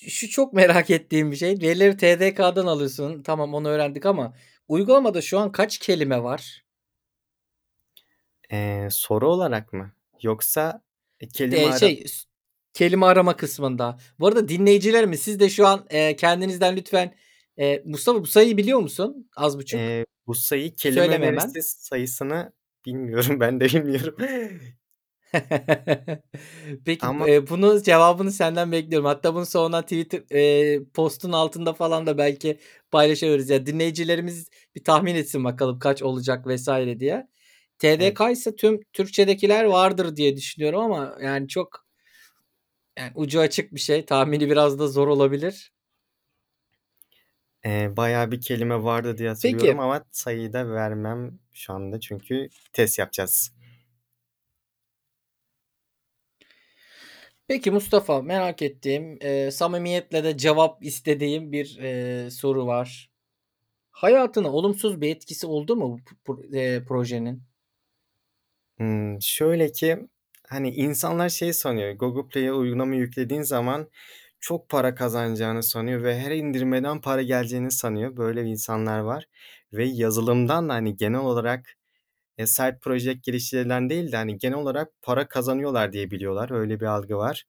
Şu 0.08 0.28
çok 0.30 0.52
merak 0.52 0.90
ettiğim 0.90 1.30
bir 1.30 1.36
şey. 1.36 1.50
Verileri 1.60 1.96
TDK'dan 1.96 2.66
alıyorsun. 2.66 3.22
Tamam, 3.22 3.54
onu 3.54 3.68
öğrendik 3.68 4.06
ama 4.06 4.34
uygulamada 4.68 5.22
şu 5.22 5.38
an 5.38 5.52
kaç 5.52 5.78
kelime 5.78 6.22
var? 6.22 6.64
Eee, 8.52 8.88
soru 8.90 9.28
olarak 9.28 9.72
mı 9.72 9.92
yoksa, 10.22 10.82
eee, 11.20 11.28
kelime 11.28 11.68
ara 11.68 11.78
şey, 11.78 12.04
s 12.06 12.24
kelime 12.74 13.06
arama 13.06 13.36
kısmında. 13.36 13.98
Bu 14.20 14.26
arada 14.26 14.48
dinleyicilerimiz 14.48 15.22
siz 15.22 15.40
de 15.40 15.48
şu 15.50 15.66
an, 15.66 15.86
eee, 15.92 16.16
kendinizden 16.16 16.76
lütfen, 16.76 17.14
eee, 17.56 17.82
Mustafa 17.86 18.20
bu 18.22 18.26
sayıyı 18.26 18.56
biliyor 18.56 18.78
musun 18.80 19.30
az 19.36 19.58
buçuk? 19.58 19.80
Eee, 19.80 20.06
bu 20.26 20.34
sayı 20.34 20.74
kelime 20.76 21.00
Söyleme 21.00 21.26
hemen. 21.26 21.48
önerisi 21.48 21.62
sayısını 21.62 22.52
bilmiyorum. 22.86 23.36
Ben 23.40 23.60
de 23.60 23.64
bilmiyorum. 23.64 24.16
Peki, 26.84 27.06
Ama 27.06 27.26
eee, 27.26 27.48
bunu 27.48 27.82
cevabını 27.82 28.32
senden 28.32 28.72
bekliyorum. 28.72 29.06
Hatta 29.06 29.34
bunu 29.34 29.46
sonra 29.46 29.82
Twitter, 29.82 30.22
eee, 30.30 30.80
postun 30.94 31.32
altında 31.32 31.72
falan 31.72 32.06
da 32.06 32.18
belki 32.18 32.58
paylaşabiliriz. 32.90 33.50
Ya, 33.50 33.66
dinleyicilerimiz 33.66 34.50
bir 34.74 34.84
tahmin 34.84 35.14
etsin 35.14 35.44
bakalım 35.44 35.78
kaç 35.78 36.02
olacak 36.02 36.46
vs. 36.46 36.68
diye. 37.00 37.28
Evet. 37.98 38.16
TDK 38.16 38.56
tüm 38.56 38.80
Türkçedekiler 38.92 39.64
vardır 39.64 40.16
diye 40.16 40.36
düşünüyorum 40.36 40.80
ama 40.80 41.16
yani 41.22 41.48
çok 41.48 41.86
yani 42.98 43.12
ucu 43.14 43.40
açık 43.40 43.74
bir 43.74 43.80
şey. 43.80 44.04
Tahmini 44.06 44.50
biraz 44.50 44.78
da 44.78 44.88
zor 44.88 45.08
olabilir. 45.08 45.72
Eee, 47.64 47.92
bayağı 47.96 48.30
bir 48.30 48.40
kelime 48.40 48.82
vardı 48.82 49.18
diye 49.18 49.28
hatırlıyorum 49.28 49.78
Peki. 49.78 49.80
ama 49.80 50.04
sayıyı 50.12 50.52
da 50.52 50.70
vermem 50.70 51.38
şu 51.52 51.72
anda 51.72 52.00
çünkü 52.00 52.48
test 52.72 52.98
yapacağız. 52.98 53.52
Peki 57.52 57.70
Mustafa, 57.70 58.22
merak 58.22 58.62
ettiğim, 58.62 59.16
eee, 59.20 59.50
samimiyetle 59.50 60.24
de 60.24 60.36
cevap 60.38 60.84
istediğim 60.84 61.52
bir, 61.52 61.78
eee, 61.82 62.30
soru 62.30 62.66
var. 62.66 63.10
Hayatına 63.90 64.52
olumsuz 64.52 65.00
bir 65.00 65.10
etkisi 65.16 65.46
oldu 65.46 65.76
mu 65.76 65.98
bu 65.98 66.16
pro 66.24 66.42
eee, 66.52 66.84
projenin? 66.88 67.44
Hımm, 68.78 69.18
şöyle 69.22 69.72
ki, 69.72 69.98
hani, 70.48 70.70
insanlar 70.74 71.28
şey 71.28 71.52
sanıyor, 71.52 71.92
Google 71.94 72.28
Play'e 72.28 72.52
uygulama 72.52 72.94
yüklediğin 72.94 73.42
zaman 73.42 73.88
çok 74.40 74.68
para 74.68 74.94
kazanacağını 74.94 75.62
sanıyor 75.62 76.02
ve 76.02 76.18
her 76.20 76.30
indirmeden 76.30 77.00
para 77.00 77.22
geleceğini 77.22 77.70
sanıyor. 77.70 78.16
Böyle 78.16 78.42
insanlar 78.44 78.98
var 78.98 79.26
ve 79.72 79.84
yazılımdan 79.84 80.68
da, 80.68 80.74
hani, 80.74 80.96
genel 80.96 81.20
olarak, 81.20 81.74
eee, 82.38 82.46
side 82.46 82.78
project 82.82 83.24
geliştirilen 83.24 83.90
değil 83.90 84.12
de, 84.12 84.16
hani, 84.16 84.38
genel 84.38 84.58
olarak 84.58 84.88
para 85.02 85.28
kazanıyorlar 85.28 85.92
diye 85.92 86.10
biliyorlar. 86.10 86.50
Öyle 86.50 86.80
bir 86.80 86.86
algı 86.86 87.16
var. 87.16 87.44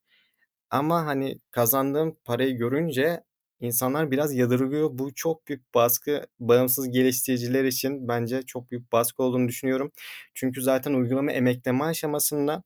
Ama, 0.69 1.05
hani, 1.05 1.39
kazandığım 1.51 2.17
parayı 2.25 2.57
görünce 2.57 3.23
insanlar 3.59 4.11
biraz 4.11 4.33
yadırgıyor. 4.35 4.89
Bu 4.93 5.13
çok 5.15 5.47
büyük 5.47 5.73
baskı. 5.75 6.25
Bağımsız 6.39 6.89
geliştiriciler 6.91 7.63
için 7.65 8.07
bence 8.07 8.41
çok 8.43 8.71
büyük 8.71 8.91
baskı 8.91 9.23
olduğunu 9.23 9.47
düşünüyorum. 9.47 9.91
Çünkü 10.33 10.61
zaten 10.61 10.93
uygulama 10.93 11.31
emekleme 11.31 11.83
aşamasında 11.85 12.63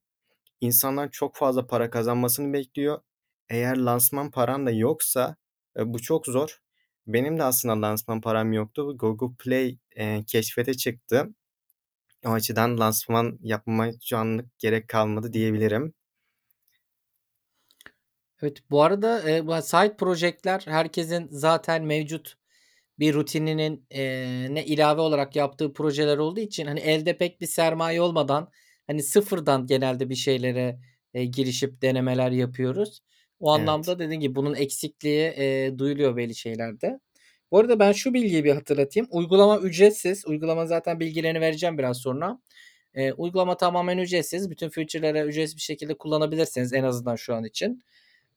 insanlar 0.62 1.12
çok 1.12 1.36
fazla 1.36 1.68
para 1.68 1.90
kazanmasını 1.90 2.54
bekliyor. 2.54 3.00
Eğer 3.50 3.78
lansman 3.78 4.32
paran 4.32 4.66
da 4.68 4.72
yoksa, 4.72 5.36
eee, 5.78 5.84
bu 5.94 6.00
çok 6.02 6.26
zor. 6.28 6.60
Benim 7.08 7.40
de 7.40 7.44
aslında 7.44 7.82
lansman 7.82 8.22
param 8.22 8.54
yoktu. 8.54 8.98
Google 8.98 9.36
Play, 9.40 9.78
eee, 9.98 10.24
keşfete 10.28 10.74
çıktı. 10.74 11.30
O 12.26 12.30
açıdan 12.30 12.80
lansman 12.80 13.40
yapmama 13.42 13.92
şu 14.04 14.18
anlık 14.18 14.60
gerek 14.60 14.88
kalmadı 14.88 15.34
diyebilirim. 15.34 15.94
Evet, 18.44 18.58
bu 18.72 18.84
arada, 18.84 19.30
eee, 19.30 19.48
bu 19.48 19.62
side 19.62 19.98
project'ler 19.98 20.64
herkesin 20.68 21.28
zaten 21.32 21.84
mevcut 21.86 22.36
bir 23.00 23.14
rutininin, 23.14 23.88
eee, 23.92 24.48
ne 24.56 24.66
ilave 24.66 25.02
olarak 25.02 25.36
yaptığı 25.36 25.74
projeler 25.74 26.18
olduğu 26.18 26.40
için, 26.40 26.68
hani, 26.68 26.80
elde 26.80 27.18
pek 27.18 27.42
bir 27.42 27.48
sermaye 27.48 28.02
olmadan, 28.02 28.52
hani, 28.88 29.04
sıfırdan 29.04 29.68
genelde 29.68 30.10
bir 30.10 30.16
şeylere, 30.16 30.80
eee, 31.14 31.26
girişip 31.26 31.82
denemeler 31.82 32.32
yapıyoruz. 32.32 33.00
O 33.40 33.52
Evet. 33.52 33.52
anlamda 33.52 34.00
dediğin 34.00 34.22
gibi 34.22 34.36
bunun 34.36 34.56
eksikliği, 34.56 35.22
eee, 35.38 35.80
duyuluyor 35.80 36.18
belli 36.18 36.36
şeylerde. 36.36 37.00
Bu 37.52 37.60
arada 37.60 37.80
ben 37.80 37.92
şu 37.92 38.14
bilgiyi 38.14 38.44
bir 38.44 38.52
hatırlatayım. 38.54 39.08
Uygulama 39.12 39.58
ücretsiz. 39.60 40.26
Uygulama 40.28 40.66
zaten 40.66 41.00
bilgilerini 41.00 41.42
vereceğim 41.42 41.78
biraz 41.78 41.98
sonra. 41.98 42.40
Eee, 42.96 43.14
uygulama 43.14 43.58
tamamen 43.58 43.98
ücretsiz. 43.98 44.50
Bütün 44.52 44.70
feature'ları 44.70 45.28
ücretsiz 45.28 45.56
bir 45.58 45.62
şekilde 45.62 45.94
kullanabilirsiniz 45.98 46.74
en 46.74 46.84
azından 46.84 47.16
şu 47.16 47.36
an 47.36 47.44
için. 47.46 47.84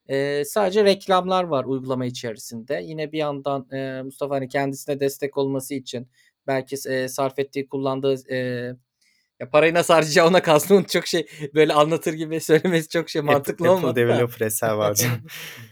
Eee, 0.08 0.44
sadece 0.46 0.84
reklamlar 0.84 1.44
var 1.44 1.64
uygulama 1.64 2.06
içerisinde. 2.06 2.82
Yine 2.84 3.12
bir 3.12 3.18
yandan, 3.18 3.68
eee, 3.72 4.02
Mustafa, 4.02 4.34
hani, 4.36 4.48
kendisine 4.48 5.00
destek 5.00 5.38
olması 5.38 5.74
için 5.74 6.08
belki 6.46 6.76
eee, 6.86 7.08
sarf 7.08 7.38
ettiği, 7.38 7.68
kullandığı, 7.68 8.16
eee, 8.30 8.76
ya, 9.40 9.50
parayı 9.50 9.74
nasıl 9.74 9.94
harcayacağı 9.94 10.26
ona 10.28 10.42
kalsın. 10.42 10.74
Onu 10.76 10.86
çok 10.86 11.06
şey, 11.06 11.26
böyle, 11.54 11.72
anlatır 11.74 12.12
gibi 12.12 12.40
söylemesi 12.40 12.88
çok 12.88 13.10
şey 13.10 13.20
Apple 13.20 13.32
mantıklı 13.32 13.52
Apple 13.66 13.70
olmadı 13.70 13.90
da. 13.92 13.96
Developer 13.96 14.46
hesabı 14.46 14.82
alacağım. 14.84 15.22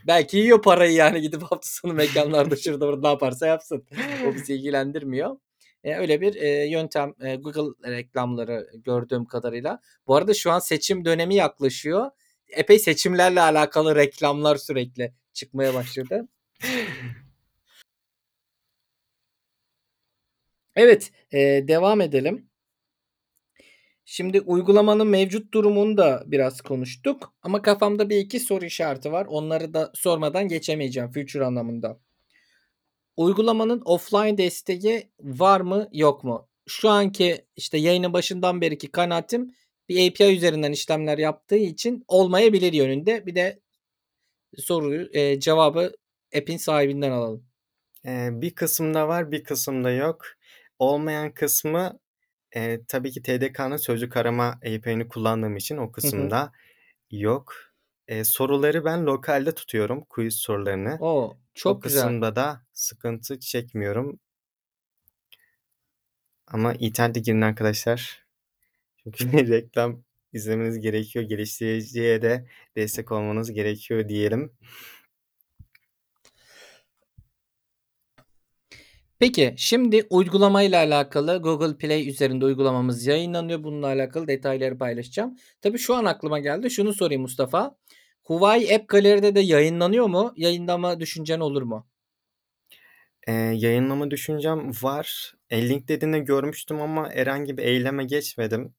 Belki 0.07 0.37
yiyor 0.37 0.63
parayı, 0.63 0.93
yani, 0.93 1.21
gidip 1.21 1.43
hafta 1.43 1.69
sonu 1.69 1.93
mekânlarda 1.93 2.57
şurada 2.57 2.87
burada 2.87 3.01
ne 3.01 3.09
yaparsa 3.09 3.47
yapsın. 3.47 3.87
O 4.27 4.35
bizi 4.35 4.55
ilgilendirmiyor. 4.55 5.37
Eee, 5.85 5.97
öyle 5.99 6.21
bir, 6.21 6.35
eee, 6.35 6.71
yöntem, 6.71 7.15
eee, 7.23 7.37
Google 7.37 7.91
reklamları 7.97 8.67
gördüğüm 8.85 9.25
kadarıyla. 9.25 9.81
Bu 10.07 10.17
arada 10.17 10.35
şu 10.35 10.51
an 10.51 10.59
seçim 10.59 11.05
dönemi 11.05 11.35
yaklaşıyor. 11.35 12.11
Epey 12.49 12.79
seçimlerle 12.79 13.41
alakalı 13.41 13.95
reklamlar 13.97 14.57
sürekli 14.57 15.13
çıkmaya 15.33 15.75
başladı. 15.75 16.29
Evet, 20.77 21.11
eee, 21.33 21.69
devam 21.69 22.01
edelim. 22.01 22.48
Şimdi 24.11 24.41
uygulamanın 24.41 25.07
mevcut 25.07 25.55
durumunu 25.55 25.97
da 25.97 26.23
biraz 26.27 26.61
konuştuk 26.61 27.35
ama 27.43 27.63
kafamda 27.63 28.11
bir 28.11 28.17
iki 28.17 28.41
soru 28.41 28.65
işareti 28.65 29.13
var. 29.13 29.27
Onları 29.27 29.75
da 29.75 29.93
sormadan 29.95 30.49
geçemeyeceğim 30.49 31.13
feature 31.13 31.45
anlamında. 31.45 32.01
Uygulamanın 33.17 33.83
offline 33.85 34.39
desteği 34.39 35.11
var 35.21 35.61
mı, 35.61 35.89
yok 35.93 36.25
mu? 36.25 36.49
Şu 36.67 36.89
anki, 36.89 37.45
işte, 37.57 37.79
yayının 37.79 38.13
başından 38.13 38.61
beriki 38.61 38.89
kanaatim 38.89 39.55
bir 39.89 40.11
API 40.11 40.37
üzerinden 40.37 40.73
işlemler 40.73 41.19
yaptığı 41.19 41.57
için 41.57 42.05
olmayabilir 42.09 42.73
yönünde. 42.73 43.27
Bir 43.27 43.35
de 43.35 43.61
soruyu, 44.59 45.09
eee, 45.13 45.41
cevabı 45.41 45.93
app'in 46.37 46.57
sahibinden 46.57 47.11
alalım. 47.11 47.45
Eee, 48.05 48.29
bir 48.33 48.55
kısmında 48.55 49.09
var, 49.09 49.33
bir 49.33 49.45
kısmında 49.45 49.91
yok. 49.91 50.27
Olmayan 50.79 51.35
kısmı, 51.35 51.99
eee, 52.57 52.81
tabii 52.89 53.11
ki 53.11 53.23
TDK'nın 53.23 53.77
sözlük 53.77 54.17
arama 54.17 54.45
API'ni 54.47 55.09
kullandığım 55.09 55.57
için 55.57 55.77
o 55.77 55.93
Hı 56.03 56.09
hı. 56.09 56.39
kısımda 56.39 56.53
yok. 57.11 57.55
Eee, 58.09 58.25
soruları 58.25 58.85
ben 58.85 59.07
lokalde 59.07 59.55
tutuyorum, 59.55 60.05
quiz 60.11 60.35
sorularını. 60.37 61.01
O! 61.01 61.39
O 61.65 61.81
Çok 61.81 61.83
güzel. 61.83 62.15
kısımda 62.15 62.37
da 62.37 62.63
sıkıntı 62.73 63.41
çekmiyorum. 63.41 64.21
Ama 66.47 66.75
internete 66.75 67.21
girin 67.21 67.41
arkadaşlar. 67.41 68.27
Çünkü 69.15 69.49
reklam 69.49 70.05
izlemeniz 70.33 70.81
gerekiyor. 70.81 71.25
Geliştiriciye 71.25 72.23
de 72.23 72.49
destek 72.77 73.13
olmanız 73.13 73.53
gerekiyor 73.53 74.09
diyelim. 74.09 74.53
Peki, 79.19 79.55
şimdi 79.59 80.07
uygulamayla 80.11 80.79
alakalı 80.79 81.37
Google 81.43 81.77
Play 81.79 82.09
üzerinde 82.09 82.45
uygulamamız 82.45 83.07
yayınlanıyor. 83.07 83.65
Bununla 83.65 83.87
alakalı 83.87 84.29
detayları 84.29 84.79
paylaşacağım. 84.79 85.37
Tabii 85.61 85.79
şu 85.79 85.95
an 85.95 86.05
aklıma 86.05 86.39
geldi. 86.39 86.71
Şunu 86.71 86.93
sorayım 86.95 87.23
Mustafa. 87.23 87.77
Huawei 88.25 88.75
App 88.77 88.89
Gallery'de 88.89 89.35
de 89.35 89.41
yayınlanıyor 89.41 90.07
mu? 90.07 90.33
Yayınlama 90.37 91.01
düşüncen 91.01 91.41
olur 91.41 91.63
mu? 91.63 91.87
Eee, 93.29 93.35
yayınlama 93.35 94.11
düşüncem 94.11 94.71
var. 94.83 95.35
E, 95.51 95.69
LinkedIn'de 95.69 96.19
görmüştüm 96.19 96.81
ama 96.81 97.11
herhangi 97.11 97.57
bir 97.59 97.63
eyleme 97.63 98.05
geçmedim. 98.05 98.75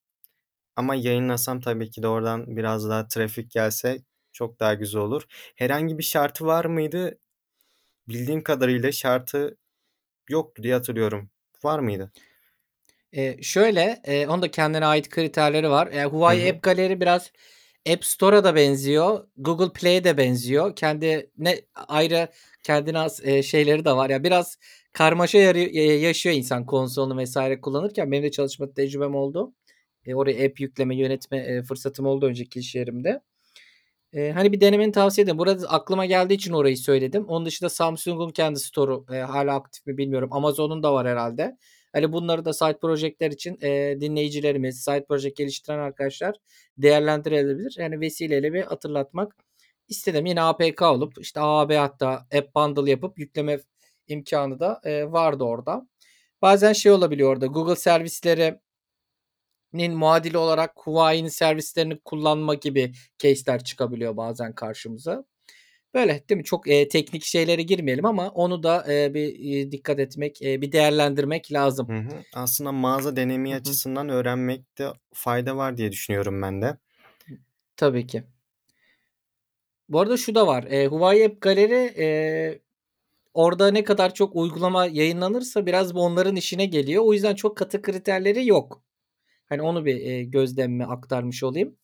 Ama 0.75 0.95
yayınlasam 0.95 1.62
tabii 1.62 1.91
ki 1.91 2.04
de 2.04 2.08
oradan 2.08 2.58
biraz 2.58 2.89
daha 2.89 3.08
trafik 3.08 3.52
gelse 3.52 3.99
çok 4.34 4.60
daha 4.60 4.73
güzel 4.73 5.02
olur. 5.02 5.23
Herhangi 5.56 5.97
bir 5.97 6.04
şartı 6.04 6.45
var 6.45 6.65
mıydı? 6.65 7.19
Bildiğim 8.10 8.43
kadarıyla 8.43 8.91
şartı 8.91 9.58
yoktu 10.29 10.63
diye 10.63 10.73
hatırlıyorum. 10.73 11.29
Var 11.63 11.79
mıydı? 11.79 12.11
Eee, 13.13 13.37
şöyle, 13.41 14.01
eee, 14.07 14.27
onun 14.27 14.41
da 14.41 14.51
kendine 14.51 14.85
ait 14.85 15.09
kriterleri 15.09 15.69
var. 15.69 15.93
Hı 15.93 16.05
Huawei. 16.05 16.49
App 16.51 16.63
Gallery 16.63 16.99
biraz 17.01 17.31
App 17.93 18.05
Store'a 18.05 18.43
da 18.43 18.55
benziyor. 18.55 19.27
Google 19.37 19.73
Play'e 19.73 20.03
de 20.03 20.17
benziyor. 20.17 20.75
Kendine 20.75 21.61
ayrı 21.75 22.27
kendine 22.63 22.97
has, 22.97 23.19
eee, 23.19 23.43
şeyleri 23.43 23.85
de 23.85 23.91
var. 23.91 24.09
Ya, 24.09 24.23
biraz 24.23 24.57
karmaşa 24.93 25.37
eee, 25.37 25.83
yaşıyor 25.99 26.35
insan 26.35 26.65
konsolunu 26.65 27.23
vs. 27.23 27.37
kullanırken. 27.61 28.11
Benim 28.11 28.23
de 28.23 28.31
çalışma 28.31 28.73
tecrübem 28.73 29.15
oldu. 29.15 29.53
Eee, 30.05 30.15
oraya 30.15 30.45
app 30.47 30.59
yükleme, 30.59 30.95
yönetme, 30.95 31.37
eee, 31.37 31.63
fırsatım 31.63 32.05
oldu 32.05 32.25
önceki 32.25 32.59
iş 32.59 32.75
yerimde. 32.75 33.21
Eee, 34.13 34.32
hani, 34.32 34.52
bir 34.52 34.62
denemeni 34.62 34.91
tavsiye 34.91 35.24
ederim. 35.24 35.38
Burada 35.38 35.67
aklıma 35.69 36.06
geldiği 36.06 36.34
için 36.34 36.54
orayı 36.54 36.78
söyledim. 36.78 37.26
Onun 37.28 37.45
dışında 37.45 37.69
Samsung'un 37.69 38.30
kendi 38.30 38.60
store'u, 38.60 39.06
eee, 39.12 39.19
hâlâ 39.19 39.54
aktif 39.56 39.86
mi 39.88 39.98
bilmiyorum. 39.98 40.30
Amazon'un 40.34 40.84
da 40.84 40.93
var 40.93 41.08
herhâlde. 41.08 41.58
Hani, 41.93 42.12
bunları 42.12 42.45
da 42.45 42.54
side 42.54 42.78
project'ler 42.82 43.32
için, 43.32 43.58
eee, 43.62 44.02
dinleyicilerimiz, 44.02 44.84
side 44.84 45.06
project 45.06 45.36
geliştiren 45.38 45.80
arkadaşlar 45.80 46.36
değerlendirebilir. 46.78 47.76
Yani, 47.80 48.00
vesileyle 48.00 48.54
bir 48.54 48.62
hatırlatmak 48.63 49.36
istedim. 49.88 50.26
Yine 50.26 50.41
APK 50.41 50.82
olup, 50.93 51.13
işte, 51.22 51.39
AAB 51.39 51.76
hatta 51.76 52.10
app 52.38 52.56
bundle 52.56 52.91
yapıp 52.91 53.19
yükleme 53.19 53.60
imkânı 54.08 54.60
da, 54.60 54.82
eee, 54.86 55.12
vardı 55.12 55.43
orada. 55.43 55.88
Bazen 56.41 56.74
şey 56.74 56.91
olabiliyor 56.91 57.32
orada, 57.34 57.45
Google 57.45 57.76
servisleri 57.76 58.60
nin 59.73 59.93
muadili 59.93 60.38
olarak 60.38 60.71
Huawei'nin 60.75 61.27
servislerini 61.29 61.99
kullanma 62.05 62.53
gibi 62.55 62.91
case'ler 63.19 63.63
çıkabiliyor 63.63 64.17
bazen 64.17 64.55
karşımıza. 64.55 65.23
Böyle, 65.93 66.23
değil 66.29 66.38
mi? 66.38 66.43
Çok, 66.43 66.67
eee, 66.67 66.88
teknik 66.88 67.23
şeylere 67.23 67.62
girmeyelim 67.63 68.05
ama 68.05 68.29
onu 68.29 68.63
da, 68.63 68.86
eee, 68.89 69.12
bir, 69.13 69.27
iii, 69.36 69.71
dikkat 69.71 69.99
etmek, 69.99 70.41
eee, 70.41 70.62
bir 70.62 70.71
değerlendirmek 70.71 71.53
lazım. 71.53 71.89
Hı 71.89 71.93
hı. 71.97 72.23
Aslında 72.34 72.71
mağaza 72.71 73.15
deneyimi 73.15 73.49
Hı 73.51 73.55
hı. 73.55 73.60
açısından 73.60 74.10
öğrenmekte 74.10 74.88
fayda 75.13 75.58
var 75.58 75.77
diye 75.77 75.91
düşünüyorum 75.91 76.41
ben 76.41 76.62
de. 76.62 76.77
Tabii 77.77 78.08
ki. 78.08 78.23
Bu 79.89 79.99
arada 79.99 80.17
şu 80.17 80.36
da 80.36 80.47
var. 80.47 80.63
Eee, 80.63 80.88
Huawei 80.88 81.25
App 81.25 81.41
Gallery, 81.41 81.86
eee, 81.97 82.62
orada 83.34 83.71
ne 83.71 83.84
kadar 83.84 84.13
çok 84.13 84.36
uygulama 84.36 84.86
yayınlanırsa 84.88 85.65
biraz 85.65 85.95
bu 85.95 86.01
onların 86.01 86.36
işine 86.36 86.65
geliyor. 86.65 87.03
O 87.05 87.13
yüzden 87.13 87.36
çok 87.36 87.58
katı 87.58 87.82
kriterleri 87.82 88.47
yok. 88.47 88.84
Hani, 89.49 89.62
onu 89.62 89.85
bir, 89.85 89.95
eee, 89.95 90.23
gözlemimi 90.23 90.85
aktarmış 90.85 91.43
olayım. 91.43 91.75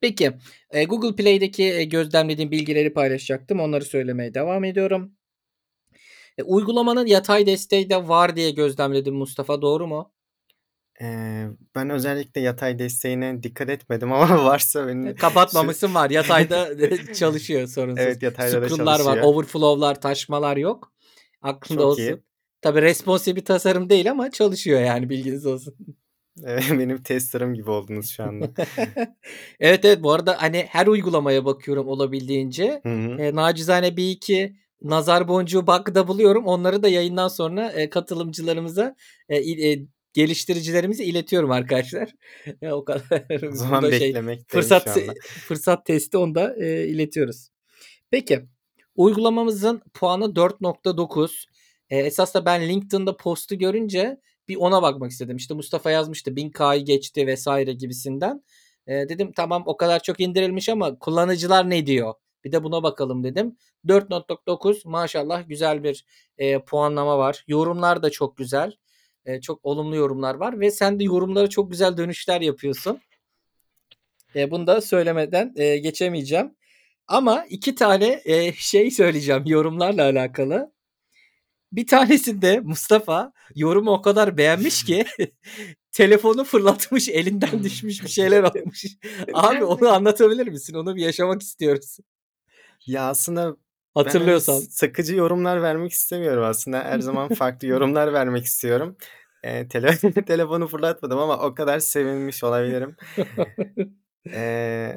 Peki, 0.00 0.32
eee, 0.74 0.84
Google 0.84 1.16
Play'deki, 1.16 1.62
eee, 1.62 1.84
gözlemlediğim 1.84 2.50
bilgileri 2.50 2.92
paylaşacaktım. 2.92 3.60
Onları 3.60 3.84
söylemeye 3.84 4.34
devam 4.34 4.64
ediyorum. 4.64 5.12
E, 6.38 6.42
uygulamanın 6.42 7.06
yatay 7.06 7.46
desteği 7.46 7.90
de 7.90 8.08
var 8.08 8.36
diye 8.36 8.50
gözlemledim 8.50 9.14
Mustafa, 9.14 9.62
doğru 9.62 9.86
mu? 9.86 10.12
Ben 11.74 11.90
özellikle 11.90 12.40
yatay 12.40 12.78
desteğine 12.78 13.42
dikkat 13.42 13.70
etmedim 13.70 14.12
ama 14.12 14.44
varsa 14.44 14.80
E, 14.90 14.94
benim 14.94 15.14
şu 15.16 15.20
kapatmamışsın, 15.20 15.94
var. 15.94 16.10
Yatayda 16.20 16.68
çalışıyor 17.14 17.66
sorunsuz. 17.66 18.04
Evet, 18.04 18.22
yatayda 18.22 18.62
da 18.62 18.68
Scroll'lar 18.68 18.92
var, 18.92 18.96
çalışıyor. 18.98 19.24
overflow'lar, 19.24 20.00
taşmalar 20.00 20.56
yok. 20.56 20.92
Aklında 21.42 21.82
Çok 21.82 21.98
iyi. 21.98 22.22
Olsun. 22.62 22.74
Tabii 22.74 22.82
responsive 22.82 23.36
bir 23.36 23.44
tasarım 23.44 23.90
değil 23.90 24.10
ama 24.10 24.30
çalışıyor 24.30 24.80
yani 24.80 25.08
bilginiz 25.10 25.46
olsun. 25.46 25.74
Eee, 26.46 26.60
benim 26.72 27.02
tester'ım 27.02 27.54
gibi 27.54 27.70
oldunuz 27.70 28.10
şu 28.10 28.22
anda. 28.24 28.50
Evet, 29.60 29.84
evet. 29.84 30.02
Bu 30.02 30.12
arada, 30.12 30.42
hani, 30.42 30.66
her 30.68 30.86
uygulamaya 30.86 31.44
bakıyorum 31.44 31.88
olabildiğince. 31.88 32.80
Hı 32.82 32.88
hı. 32.88 33.16
Eee, 33.18 33.34
nacizane 33.34 33.96
1-2 33.96 34.56
nazar 34.82 35.28
boncuğu 35.28 35.66
da 35.66 36.08
buluyorum. 36.08 36.46
Onları 36.46 36.82
da 36.82 36.88
yayından 36.88 37.28
sonra, 37.28 37.72
eee, 37.72 37.90
katılımcılarımıza, 37.90 38.96
il 39.28 39.58
eee, 39.58 39.86
geliştiricilerimize 40.12 41.04
iletiyorum 41.04 41.50
arkadaşlar. 41.50 42.10
Ya, 42.62 42.76
o 42.76 42.84
kadar 42.84 43.48
O 43.48 43.52
zaman 43.52 43.82
da 43.82 43.98
şey 43.98 44.14
fırsat 44.48 44.88
fırsat 45.44 45.86
testi 45.86 46.16
onu 46.18 46.34
da, 46.34 46.56
eee, 46.56 46.86
iletiyoruz. 46.88 47.48
Peki, 48.10 48.40
uygulamamızın 48.96 49.82
puanı 49.94 50.36
4.9. 50.36 51.46
Eee, 51.92 51.98
esas 52.00 52.34
da 52.34 52.46
ben 52.46 52.62
LinkedIn'da 52.70 53.18
post'u 53.18 53.58
görünce 53.58 54.20
bir 54.48 54.56
ona 54.56 54.82
bakmak 54.82 55.12
istedim. 55.12 55.36
İşte 55.38 55.54
Mustafa 55.54 55.92
yazmıştı 55.92 56.36
1000K'yı 56.36 56.86
geçti 56.86 57.26
vs. 57.36 57.48
gibisinden. 57.80 58.44
Eee, 58.88 59.10
dedim 59.10 59.32
tamam 59.36 59.64
o 59.66 59.78
kadar 59.78 60.00
çok 60.04 60.20
indirilmiş 60.20 60.70
ama 60.70 61.00
kullanıcılar 61.00 61.70
ne 61.70 61.86
diyor? 61.86 62.14
Bir 62.44 62.52
de 62.52 62.64
buna 62.64 62.84
bakalım 62.84 63.24
dedim. 63.24 63.56
4.9 63.88 64.86
maşallah 64.86 65.48
güzel 65.48 65.84
bir, 65.84 66.06
eee, 66.38 66.64
puanlama 66.64 67.18
var. 67.18 67.44
Yorumlar 67.48 68.04
da 68.04 68.10
çok 68.10 68.38
güzel. 68.38 68.72
Eee, 69.28 69.42
çok 69.42 69.66
olumlu 69.66 69.96
yorumlar 69.96 70.34
var 70.36 70.60
ve 70.60 70.72
sen 70.72 71.00
de 71.00 71.04
yorumlara 71.04 71.48
çok 71.48 71.70
güzel 71.70 71.96
dönüşler 71.96 72.40
yapıyorsun. 72.42 73.00
Eee, 74.34 74.50
bunu 74.50 74.66
da 74.66 74.80
söylemeden, 74.80 75.54
eee, 75.56 75.78
geçemeyeceğim. 75.78 76.56
Ama 77.08 77.46
2 77.50 77.74
tane, 77.76 78.22
eee, 78.26 78.54
şey 78.58 78.90
söyleyeceğim 78.90 79.42
yorumlarla 79.46 80.04
alakalı. 80.04 80.72
Bir 81.72 81.86
tanesinde 81.86 82.60
Mustafa 82.60 83.32
yorumu 83.54 83.90
o 83.90 84.02
kadar 84.02 84.36
beğenmiş 84.36 84.84
ki 84.84 85.04
telefonu 85.92 86.44
fırlatmış, 86.44 87.08
elinden 87.08 87.62
düşmüş, 87.62 88.02
bir 88.02 88.08
şeyler 88.08 88.42
olmuş. 88.42 88.84
Abi 89.34 89.64
onu 89.64 89.88
anlatabilir 89.88 90.46
misin? 90.46 90.74
Onu 90.74 90.96
bir 90.96 91.02
yaşamak 91.02 91.42
istiyoruz. 91.42 91.98
Ya, 92.86 93.08
aslında 93.08 93.56
Hatırlıyorsan. 93.94 94.58
s 94.60 94.70
sıkıcı 94.70 95.16
yorumlar 95.16 95.62
vermek 95.62 95.92
istemiyorum 95.92 96.44
aslında. 96.44 96.84
Her 96.84 96.98
zaman 97.00 97.28
farklı 97.28 97.68
yorumlar 97.68 98.12
vermek 98.12 98.44
istiyorum. 98.44 98.96
Eee, 99.44 99.68
tele 99.68 99.96
telefonu 100.26 100.68
fırlatmadım 100.68 101.18
ama 101.18 101.38
o 101.38 101.54
kadar 101.54 101.78
sevinmiş 101.78 102.44
olabilirim. 102.44 102.96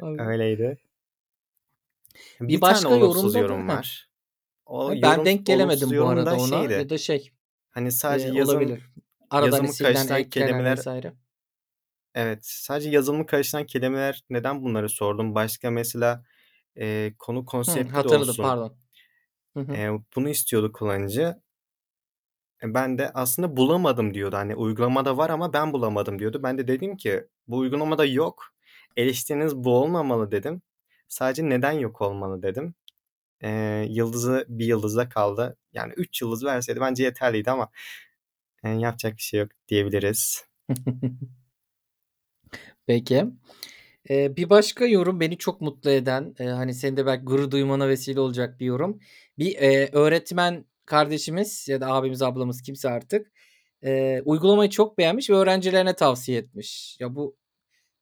Anladım. 0.01 0.27
öyleydi. 0.27 0.77
Bir 2.41 2.47
Bir 2.47 2.59
tane 2.59 2.73
başka 2.73 2.89
olumsuz 2.89 3.15
yorumda 3.15 3.33
da 3.33 3.39
yorum 3.39 3.67
var. 3.67 4.09
O 4.65 4.93
He, 4.93 5.01
ben 5.01 5.25
yorum 5.25 5.25
denk 5.25 5.45
gelemedim 5.45 5.97
bu 5.97 6.07
arada 6.09 6.29
da 6.29 6.37
ona 6.37 6.67
şeydi, 6.67 6.73
ya 6.75 6.89
da 6.89 6.97
şey, 6.97 7.31
hani, 7.71 7.91
sadece 7.93 8.27
eee, 8.27 8.33
yazım 8.33 8.75
olabilir. 8.75 8.89
Hani 9.29 9.45
yazımı 9.45 9.77
karıştıran 9.77 10.29
kelimeler 10.29 10.77
vs. 10.77 10.87
Evet, 12.13 12.39
sadece 12.43 12.89
yazımı 12.89 13.25
karıştıran 13.25 13.65
kelimeler 13.65 14.23
neden 14.29 14.61
bunları 14.63 14.89
sordum. 14.89 15.35
Başka 15.35 15.71
mesela, 15.71 16.25
eee, 16.75 17.15
konu 17.19 17.45
konsepti 17.45 18.03
de 18.03 18.07
hatırladım, 18.07 18.09
olsun. 18.09 18.39
pardon. 18.39 18.77
Hı 19.57 19.59
hı. 19.59 19.79
Eee, 19.79 19.91
bunu 20.15 20.29
istiyordu 20.29 20.71
kullanıcı. 20.71 21.35
E, 22.63 22.73
ben 22.73 22.97
de 22.97 23.11
aslında 23.13 23.57
bulamadım 23.57 24.13
diyordu. 24.13 24.35
Hani, 24.37 24.55
uygulamada 24.55 25.17
var 25.17 25.29
ama 25.29 25.53
ben 25.53 25.73
bulamadım 25.73 26.19
diyordu. 26.19 26.39
Ben 26.43 26.57
de 26.57 26.67
dedim 26.67 26.97
ki 26.97 27.27
bu 27.47 27.57
uygulamada 27.57 28.05
yok. 28.05 28.43
Eleştiriniz 28.97 29.55
bu 29.55 29.71
olmamalı 29.77 30.31
dedim. 30.31 30.61
Sadece 31.07 31.49
neden 31.49 31.71
yok 31.71 32.01
olmalı 32.01 32.41
dedim. 32.43 32.75
Eee, 33.43 33.87
yıldızı 33.89 34.45
1 34.49 34.65
yıldızda 34.65 35.09
kaldı. 35.09 35.57
Yani 35.73 35.93
3 35.97 36.21
yıldız 36.21 36.43
verseydi 36.45 36.79
bence 36.81 37.03
yeterliydi 37.03 37.51
ama, 37.51 37.69
eee, 38.65 38.71
yapacak 38.71 39.17
bir 39.17 39.21
şey 39.21 39.39
yok 39.41 39.49
diyebiliriz. 39.69 40.45
Peki. 42.87 43.25
Eee, 44.09 44.33
bir 44.37 44.49
başka 44.49 44.85
yorum 44.85 45.19
beni 45.19 45.37
çok 45.37 45.61
mutlu 45.61 45.91
eden, 45.91 46.35
eee, 46.39 46.47
hani, 46.47 46.73
senin 46.73 46.97
de 46.97 47.05
belki 47.05 47.25
gurur 47.25 47.51
duymana 47.51 47.89
vesile 47.89 48.19
olacak 48.19 48.59
bir 48.59 48.65
yorum. 48.65 48.99
Bir, 49.39 49.45
eee, 49.47 49.89
öğretmen 49.93 50.65
kardeşimiz 50.85 51.67
ya 51.69 51.81
da 51.81 51.87
abimiz, 51.93 52.21
ablamız 52.21 52.61
kimse 52.61 52.89
artık, 52.89 53.31
eee, 53.83 54.21
uygulamayı 54.25 54.69
çok 54.69 54.97
beğenmiş 54.97 55.29
ve 55.29 55.35
öğrencilerine 55.35 55.93
tavsiye 55.95 56.39
etmiş. 56.39 56.97
Ya, 57.01 57.15
bu, 57.15 57.37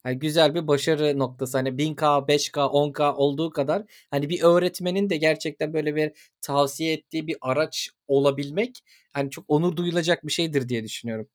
hani, 0.04 0.20
güzel 0.20 0.56
bir 0.56 0.68
başarı 0.68 1.20
noktası. 1.20 1.58
Hani, 1.58 1.78
1000K, 1.78 2.28
5K, 2.28 2.68
10K 2.70 3.16
olduğu 3.16 3.50
kadar, 3.50 3.84
hani, 4.12 4.30
bir 4.30 4.42
öğretmenin 4.44 5.10
de 5.10 5.18
gerçekten 5.18 5.74
böyle 5.74 5.96
bir 5.96 6.12
tavsiye 6.42 6.94
ettiği 6.94 7.28
bir 7.28 7.38
araç 7.42 7.90
olabilmek, 8.08 8.80
hani, 9.14 9.30
çok 9.32 9.46
onur 9.48 9.76
duyulacak 9.78 10.28
bir 10.28 10.32
şeydir 10.32 10.70
diye 10.70 10.84
düşünüyorum. 10.84 11.28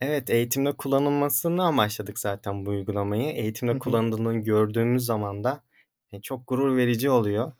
Evet, 0.00 0.30
eğitimde 0.30 0.72
kullanılmasını 0.72 1.64
amaçladık 1.64 2.18
zaten 2.18 2.66
bu 2.66 2.70
uygulamayı. 2.70 3.32
Eğitimde 3.32 3.78
kullanıldığını 3.78 4.38
gördüğümüz 4.42 5.04
zaman 5.04 5.44
da, 5.44 5.62
eee, 6.12 6.20
çok 6.22 6.46
gurur 6.48 6.76
verici 6.76 7.10
oluyor. 7.10 7.52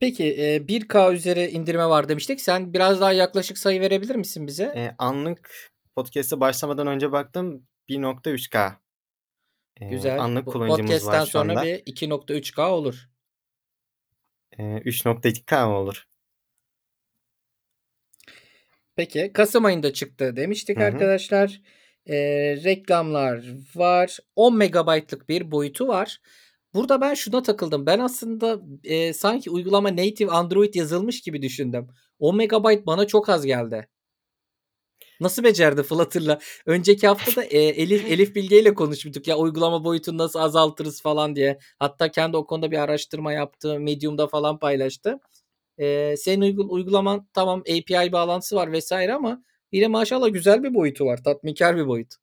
Peki, 0.00 0.24
eee, 0.24 0.68
1K 0.68 1.12
üzeri 1.12 1.46
indirime 1.50 1.86
var 1.88 2.08
demiştik. 2.08 2.40
Sen 2.40 2.72
biraz 2.74 3.00
daha 3.00 3.12
yaklaşık 3.12 3.58
sayı 3.58 3.80
verebilir 3.80 4.16
misin 4.16 4.46
bize? 4.46 4.64
Eee, 4.76 4.94
anlık 4.98 5.71
podcast'e 5.96 6.40
başlamadan 6.40 6.86
önce 6.86 7.12
baktım 7.12 7.66
1.3K. 7.88 8.80
Eee, 9.80 9.88
Güzel. 9.90 10.20
anlık 10.20 10.46
Bu 10.46 10.50
kullanıcımız 10.50 10.90
var 11.06 11.12
podcast'ten 11.12 11.24
şu 11.24 11.30
sonra 11.30 11.52
anda. 11.52 11.62
bir 11.62 11.82
2.3K 11.86 12.70
olur. 12.72 13.08
Eee, 14.58 14.82
3.2K 14.84 15.66
mı 15.66 15.76
olur? 15.76 16.06
Peki, 18.96 19.30
kasım 19.34 19.64
ayında 19.64 19.92
çıktı 19.92 20.36
demiştik 20.36 20.76
Hı 20.76 20.80
hı. 20.80 20.86
arkadaşlar. 20.86 21.60
Eee, 22.06 22.64
reklamlar 22.64 23.44
var. 23.74 24.18
10 24.36 24.56
megabaytlık 24.56 25.28
bir 25.28 25.50
boyutu 25.50 25.88
var. 25.88 26.20
Burada 26.74 27.00
ben 27.00 27.14
şuna 27.14 27.42
takıldım. 27.42 27.86
Ben 27.86 27.98
aslında, 27.98 28.60
eee, 28.84 29.12
sanki 29.12 29.50
uygulama 29.50 29.90
native 29.96 30.30
Android 30.30 30.74
yazılmış 30.74 31.20
gibi 31.22 31.42
düşündüm. 31.42 31.86
10 32.18 32.36
megabayt 32.36 32.86
bana 32.86 33.06
çok 33.06 33.28
az 33.28 33.46
geldi. 33.46 33.88
Nasıl 35.22 35.44
becerdi 35.44 35.82
Flutter'la? 35.82 36.38
Önceki 36.66 37.06
hafta 37.08 37.36
da, 37.36 37.44
eee, 37.44 37.68
Elif 37.68 38.04
Elif 38.10 38.34
Bilge 38.34 38.60
ile 38.60 38.74
konuşmuştuk 38.74 39.28
ya 39.28 39.36
uygulama 39.36 39.84
boyutunu 39.84 40.18
nasıl 40.18 40.38
azaltırız 40.38 41.02
falan 41.02 41.36
diye. 41.36 41.58
Hatta 41.78 42.10
kendi 42.10 42.36
o 42.36 42.46
konuda 42.46 42.70
bir 42.70 42.78
araştırma 42.78 43.32
yaptı. 43.32 43.80
Medium'da 43.80 44.26
falan 44.26 44.58
paylaştı. 44.58 45.20
Eee, 45.78 46.16
senin 46.16 46.40
uygu 46.42 46.66
uygulaman 46.70 47.28
tamam 47.34 47.60
API 47.60 48.12
bağlantısı 48.12 48.56
var 48.56 48.78
vs. 48.78 48.92
ama 48.92 49.42
yine 49.72 49.88
maşallah 49.88 50.32
güzel 50.32 50.62
bir 50.62 50.74
boyutu 50.74 51.04
var. 51.06 51.24
Tatminkâr 51.24 51.76
bir 51.76 51.86
boyut. 51.86 52.14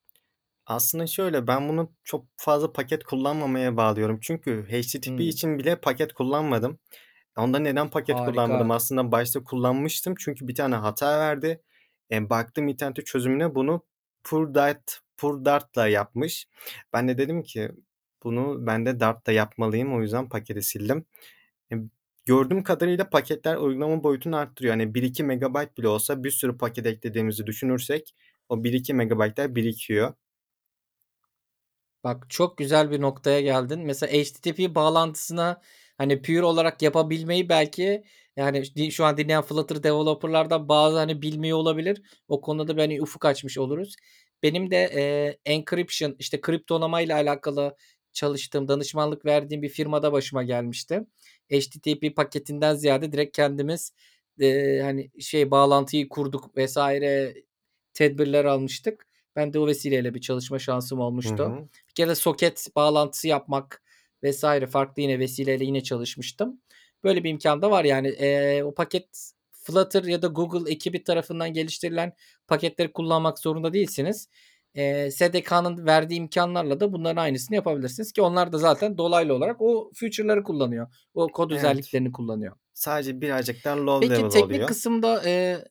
Aslında 0.66 1.08
şöyle, 1.08 1.48
ben 1.48 1.70
bunu 1.70 1.92
çok 2.04 2.26
fazla 2.38 2.74
paket 2.74 3.04
kullanmamaya 3.04 3.78
bağlıyorum. 3.78 4.20
Çünkü 4.22 4.66
HTTP 4.70 5.08
Hımm. 5.10 5.20
için 5.20 5.60
bile 5.60 5.76
paket 5.76 6.14
kullanmadım. 6.14 6.80
Onda 7.38 7.60
neden 7.60 7.90
paket 7.90 8.22
kullanmadım? 8.22 8.72
Harika. 8.72 8.76
Aslında 8.76 9.12
başta 9.12 9.44
kullanmıştım 9.44 10.16
çünkü 10.20 10.48
bir 10.48 10.56
tane 10.56 10.76
hata 10.76 11.20
verdi. 11.20 11.62
Eee, 12.12 12.30
baktım 12.30 12.68
internette 12.68 13.04
çözümüne 13.04 13.56
bunu 13.56 13.84
pure-dart 14.24 15.00
pure-dart'la 15.18 15.88
yapmış. 15.88 16.48
Ben 16.94 17.08
de 17.08 17.18
dedim 17.18 17.44
ki 17.44 17.72
bunu 18.24 18.68
ben 18.68 18.86
de 18.86 19.00
Dart'la 19.00 19.32
yapmalıyım. 19.34 19.94
O 19.96 20.02
yüzden 20.02 20.30
paketi 20.30 20.62
sildim. 20.62 21.06
Gördüğüm 22.26 22.64
kadarıyla 22.64 23.10
paketler 23.10 23.56
uygulama 23.58 24.04
boyutunu 24.04 24.36
arttırıyor. 24.38 24.74
Hani 24.76 24.94
1-2 24.96 25.24
megabayt 25.24 25.78
bile 25.78 25.88
olsa 25.88 26.24
bir 26.24 26.32
sürü 26.32 26.58
paket 26.58 26.86
eklediğimizi 26.86 27.48
düşünürsek 27.48 28.16
o 28.50 28.64
1-2 28.64 28.94
megabaytlar 28.94 29.56
birikiyor. 29.56 30.14
Bak 32.04 32.26
çok 32.30 32.58
güzel 32.58 32.92
bir 32.92 33.02
noktaya 33.02 33.42
geldin. 33.42 33.80
Mesela 33.86 34.14
HTTP 34.14 34.76
bağlantısına, 34.76 35.62
hani, 35.98 36.22
pure 36.22 36.44
olarak 36.44 36.82
yapabilmeyi 36.82 37.50
belki, 37.50 38.04
yani, 38.40 38.92
şu 38.92 39.06
an 39.06 39.18
dinleyen 39.18 39.42
Flutter 39.42 39.84
developer'lardan 39.84 40.70
bazı, 40.70 40.98
hani, 40.98 41.22
bilmiyor 41.22 41.58
olabilir. 41.58 42.02
O 42.28 42.42
konuda 42.42 42.78
da 42.78 42.82
hani, 42.82 43.02
ufuk 43.02 43.26
açmış 43.26 43.58
oluruz. 43.58 43.96
Benim 44.44 44.72
de, 44.72 44.92
eee, 44.96 45.40
encryption, 45.46 46.16
işte, 46.20 46.42
kriptolamayla 46.42 47.16
alakalı 47.16 47.76
çalıştığım, 48.14 48.68
danışmanlık 48.68 49.26
verdiğim 49.26 49.62
bir 49.62 49.70
firmada 49.70 50.12
başıma 50.14 50.44
gelmişti. 50.44 51.02
HTTP 51.52 52.14
paketinden 52.16 52.76
ziyade 52.76 53.12
direkt 53.12 53.36
kendimiz, 53.38 53.94
eee, 54.40 54.82
hani, 54.84 55.12
şey 55.22 55.52
bağlantıyı 55.52 56.10
kurduk 56.10 56.58
vs. 56.58 56.78
tedbirler 57.94 58.46
almıştık. 58.46 59.06
Ben 59.36 59.54
de 59.54 59.60
o 59.60 59.68
vesileyle 59.68 60.14
bir 60.14 60.22
çalışma 60.22 60.60
şansım 60.60 61.00
Hı 61.24 61.30
olmuştu. 61.30 61.44
hı. 61.44 61.70
Bir 61.90 61.94
kere 61.94 62.16
soket 62.16 62.68
bağlantısı 62.76 63.28
yapmak 63.28 63.84
vs. 64.24 64.44
farklı 64.72 65.02
yine 65.02 65.20
vesileyle 65.20 65.66
yine 65.66 65.84
çalışmıştım. 65.84 66.62
Böyle 67.04 67.24
bir 67.24 67.30
imkân 67.30 67.62
da 67.62 67.72
var 67.72 67.86
yani. 67.86 68.08
Eee, 68.10 68.64
o 68.64 68.74
paket 68.74 69.32
Flutter 69.52 70.04
ya 70.04 70.22
da 70.22 70.28
Google 70.28 70.72
ekibi 70.72 71.04
tarafından 71.04 71.54
geliştirilen 71.54 72.14
paketleri 72.48 72.94
kullanmak 72.94 73.40
zorunda 73.40 73.74
değilsiniz. 73.74 74.28
Eee, 74.76 75.12
SDK'nın 75.12 75.86
verdiği 75.86 76.16
imkânlarla 76.16 76.80
da 76.80 76.94
bunların 76.94 77.22
aynısını 77.22 77.56
yapabilirsiniz 77.56 78.12
ki 78.14 78.22
onlar 78.22 78.52
da 78.52 78.58
zaten 78.58 78.98
dolaylı 78.98 79.34
olarak 79.34 79.62
o 79.62 79.92
feature'ları 79.96 80.44
kullanıyor. 80.44 80.88
O 81.14 81.32
kod 81.32 81.52
Evet. 81.52 81.92
özelliklerini 81.92 82.12
kullanıyor. 82.12 82.56
Sadece 82.74 83.22
birazcık 83.22 83.66
daha 83.66 83.78
low 83.88 84.10
Peki 84.10 84.14
level 84.16 84.30
teknik 84.30 84.68
oluyor. 84.70 84.70
kısımda, 84.70 85.24
eee 85.26 85.66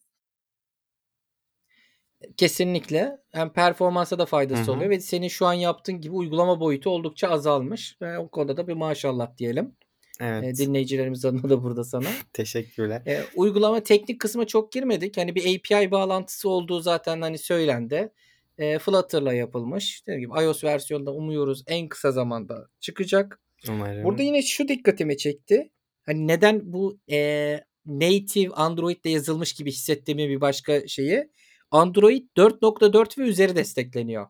Kesinlikle. 2.37 3.19
Hem 3.33 3.53
performansa 3.53 4.19
da 4.19 4.27
faydası 4.27 4.73
hı. 4.73 4.73
oluyor 4.73 4.91
ve 4.91 5.01
senin 5.01 5.29
şu 5.29 5.47
an 5.47 5.53
yaptığın 5.53 6.01
gibi 6.01 6.14
uygulama 6.14 6.61
boyutu 6.61 6.91
oldukça 6.91 7.29
azalmış 7.29 7.97
ve 8.03 8.19
o 8.19 8.29
konuda 8.31 8.57
da 8.57 8.69
bir 8.69 8.75
maşallah 8.75 9.37
diyelim. 9.37 9.77
Evet. 10.20 10.59
dinleyicilerimiz 10.59 11.24
adına 11.24 11.50
da 11.50 11.62
burada 11.62 11.85
sana. 11.85 12.09
Teşekkürler. 12.33 13.02
Eee, 13.07 13.24
uygulama 13.37 13.83
teknik 13.83 14.20
kısma 14.20 14.46
çok 14.46 14.72
girmedik. 14.72 15.16
Hani, 15.16 15.35
bir 15.35 15.57
API 15.57 15.90
bağlantısı 15.90 16.48
olduğu 16.48 16.81
zaten, 16.81 17.20
hani, 17.20 17.38
söylendi. 17.38 18.12
Eee, 18.59 18.78
Flutter'la 18.78 19.33
yapılmış. 19.33 20.02
Dediğim 20.07 20.20
gibi 20.31 20.42
iOS 20.42 20.64
versiyonu 20.64 21.07
da 21.07 21.12
umuyoruz 21.12 21.64
en 21.66 21.88
kısa 21.88 22.12
zamanda 22.12 22.68
çıkacak. 22.81 23.40
Burada 23.66 23.74
Umarım. 23.74 24.18
yine 24.20 24.42
şu 24.42 24.68
dikkatimi 24.68 25.16
çekti. 25.16 25.70
Hani 26.07 26.26
neden 26.28 26.72
bu, 26.72 26.98
eee, 27.09 27.64
native 27.87 28.54
Android'de 28.54 29.09
yazılmış 29.11 29.52
gibi 29.52 29.70
hissettiğimin 29.70 30.28
bir 30.28 30.40
başka 30.40 30.88
şeyi, 30.88 31.31
Android 31.70 32.22
4.4 32.37 33.18
ve 33.18 33.22
üzeri 33.22 33.57
destekleniyor. 33.57 34.26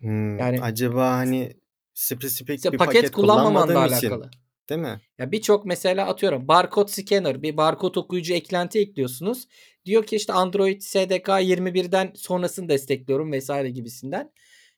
Hımm. 0.00 0.38
Yani 0.38 0.60
Acaba, 0.60 1.10
hani, 1.10 1.52
spesifik 1.96 2.56
İşte 2.56 2.72
bir 2.72 2.78
paket 2.78 2.94
paket 2.94 3.10
kullanmamanla 3.10 3.86
için, 3.86 3.94
alakalı. 3.94 4.30
değil 4.68 4.80
mi? 4.80 5.00
Ya, 5.18 5.32
birçok 5.32 5.66
mesela 5.66 6.06
atıyorum 6.06 6.48
barkod 6.48 6.88
scanner, 6.88 7.42
bir 7.42 7.56
barkod 7.56 7.94
okuyucu 7.94 8.34
eklenti 8.34 8.78
ekliyorsunuz. 8.78 9.48
Diyor 9.84 10.06
ki 10.06 10.16
işte 10.16 10.32
Android 10.32 10.80
SDK 10.80 11.28
21'den 11.28 12.12
sonrasını 12.14 12.68
destekliyorum 12.68 13.32
vs. 13.32 13.50
gibisinden. 13.74 14.32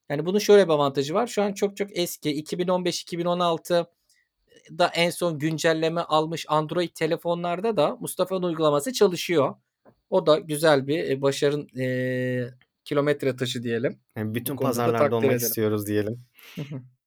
Yani 0.09 0.27
bunun 0.27 0.39
şöyle 0.39 0.65
bir 0.65 0.73
avantajı 0.73 1.15
var. 1.15 1.27
Şu 1.27 1.43
an 1.43 1.53
çok 1.53 1.77
çok 1.77 1.99
eski 1.99 2.45
2015-2016'da 2.45 4.89
en 4.95 5.11
son 5.11 5.39
güncelleme 5.39 6.01
almış 6.01 6.47
Android 6.49 6.91
telefonlarda 6.95 7.77
da 7.77 7.97
Mustafa'nın 8.01 8.43
uygulaması 8.43 8.93
çalışıyor. 8.93 9.55
O 10.11 10.27
da 10.27 10.39
güzel 10.39 10.87
bir, 10.87 10.99
eee, 10.99 11.23
başarın, 11.23 11.69
eee, 11.75 12.51
kilometre 12.85 13.37
taşı 13.37 13.63
diyelim. 13.63 14.01
Bu 14.17 14.35
bütün 14.35 14.59
da 14.59 14.61
pazarlarda 14.61 15.17
olmak 15.17 15.25
ederim. 15.25 15.37
istiyoruz 15.47 15.87
diyelim. 15.87 16.19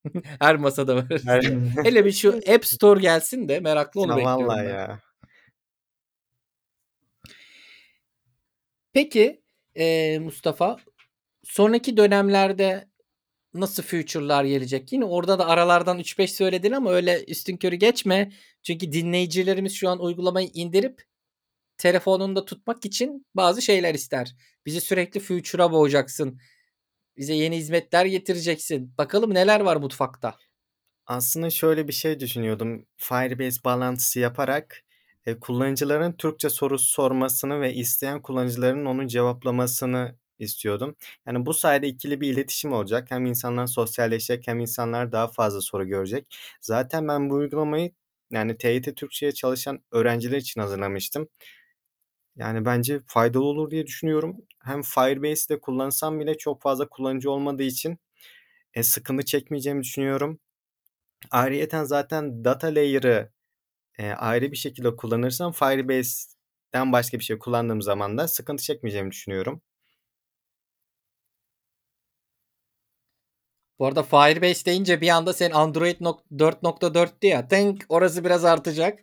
Her 0.39 0.55
masada. 0.55 1.07
Her 1.25 1.41
Hele 1.83 2.05
bir 2.05 2.11
şu 2.11 2.39
App 2.53 2.65
Store 2.65 2.99
gelsin 2.99 3.47
de 3.47 3.59
merakla 3.59 4.01
onu 4.01 4.11
Ya, 4.11 4.17
bekliyorum 4.17 4.47
vallahi 4.47 4.65
ben. 4.65 4.69
ya. 4.69 4.99
Peki, 8.93 9.41
eee, 9.75 10.19
Mustafa, 10.19 10.77
sonraki 11.43 11.97
dönemlerde 11.97 12.87
nasıl 13.53 13.83
feature'lar 13.83 14.43
gelecek? 14.43 14.91
Yine 14.93 15.05
orada 15.05 15.39
da 15.39 15.47
aralardan 15.47 15.99
3-5 15.99 16.33
söyledin 16.33 16.71
ama 16.71 16.91
öyle 16.91 17.23
üstünkörü 17.27 17.75
geçme. 17.75 18.31
Çünkü 18.63 18.91
dinleyicilerimiz 18.91 19.73
şu 19.73 19.89
an 19.89 20.01
uygulamayı 20.03 20.49
indirip 20.53 21.03
telefonunda 21.77 22.45
tutmak 22.45 22.85
için 22.85 23.25
bazı 23.35 23.61
şeyler 23.61 23.93
ister. 23.93 24.35
Bizi 24.65 24.81
sürekli 24.81 25.19
feature'a 25.19 25.71
boğacaksın. 25.71 26.39
Bize 27.17 27.34
yeni 27.34 27.58
hizmetler 27.58 28.06
getireceksin. 28.06 28.93
Bakalım 28.97 29.34
neler 29.34 29.60
var 29.60 29.76
mutfakta? 29.78 30.36
Aslında 31.06 31.50
şöyle 31.50 31.88
bir 31.88 31.93
şey 31.93 32.19
düşünüyordum. 32.19 32.86
Firebase 32.97 33.63
bağlantısı 33.65 34.19
yaparak, 34.19 34.84
eee, 35.28 35.39
kullanıcıların 35.39 36.13
Türkçe 36.13 36.50
soru 36.50 36.80
sormasını 36.80 37.62
ve 37.62 37.74
isteyen 37.74 38.21
kullanıcıların 38.21 38.86
onu 38.86 39.08
cevaplamasını 39.08 40.15
istiyordum. 40.39 40.95
Yani, 41.28 41.45
bu 41.45 41.54
sayede 41.54 41.88
ikili 41.88 42.21
bir 42.21 42.34
iletişim 42.34 42.74
olacak. 42.74 43.12
Hem 43.12 43.26
insanlar 43.26 43.67
sosyalleşecek 43.67 44.47
hem 44.47 44.60
insanlar 44.60 45.12
daha 45.12 45.28
fazla 45.28 45.62
soru 45.62 45.88
görecek. 45.88 46.36
Zaten 46.62 47.08
ben 47.08 47.30
bu 47.30 47.34
uygulamayı, 47.36 47.91
yani, 48.32 48.58
TYT 48.58 48.95
Türkçe'ye 48.95 49.32
çalışan 49.32 49.80
öğrenciler 49.91 50.38
için 50.38 50.62
hazırlamıştım. 50.62 51.28
Yani, 52.36 52.65
bence 52.65 53.02
faydalı 53.08 53.44
olur 53.44 53.72
diye 53.72 53.88
düşünüyorum. 53.88 54.38
Hem 54.63 54.82
Firebase'de 54.82 55.60
kullansam 55.62 56.20
bile 56.20 56.38
çok 56.38 56.62
fazla 56.62 56.89
kullanıcı 56.89 57.32
olmadığı 57.32 57.63
için, 57.63 58.00
eee, 58.76 58.84
sıkıntı 58.84 59.26
çekmeyeceğimi 59.26 59.84
düşünüyorum. 59.84 60.39
Ayrıyeten 61.32 61.86
zaten 61.86 62.46
data 62.46 62.67
layer'ı, 62.67 63.32
eee, 64.00 64.12
ayrı 64.13 64.52
bir 64.54 64.58
şekilde 64.58 64.98
kullanırsam 64.98 65.52
Firebase'den 65.52 66.94
başka 66.94 67.20
bir 67.20 67.26
şey 67.26 67.39
kullandığım 67.39 67.82
zaman 67.82 68.20
da 68.20 68.30
sıkıntı 68.30 68.63
çekmeyeceğimi 68.63 69.12
düşünüyorum. 69.12 69.62
Bu 73.80 73.86
arada 73.88 74.04
Firebase 74.04 74.65
deyince 74.65 75.02
bir 75.02 75.10
anda 75.10 75.34
senin 75.34 75.54
Android 75.54 75.96
nok 76.02 76.24
4.4'tü 76.39 77.28
ya. 77.28 77.48
Tınk 77.48 77.86
orası 77.89 78.26
biraz 78.26 78.46
artacak. 78.46 79.00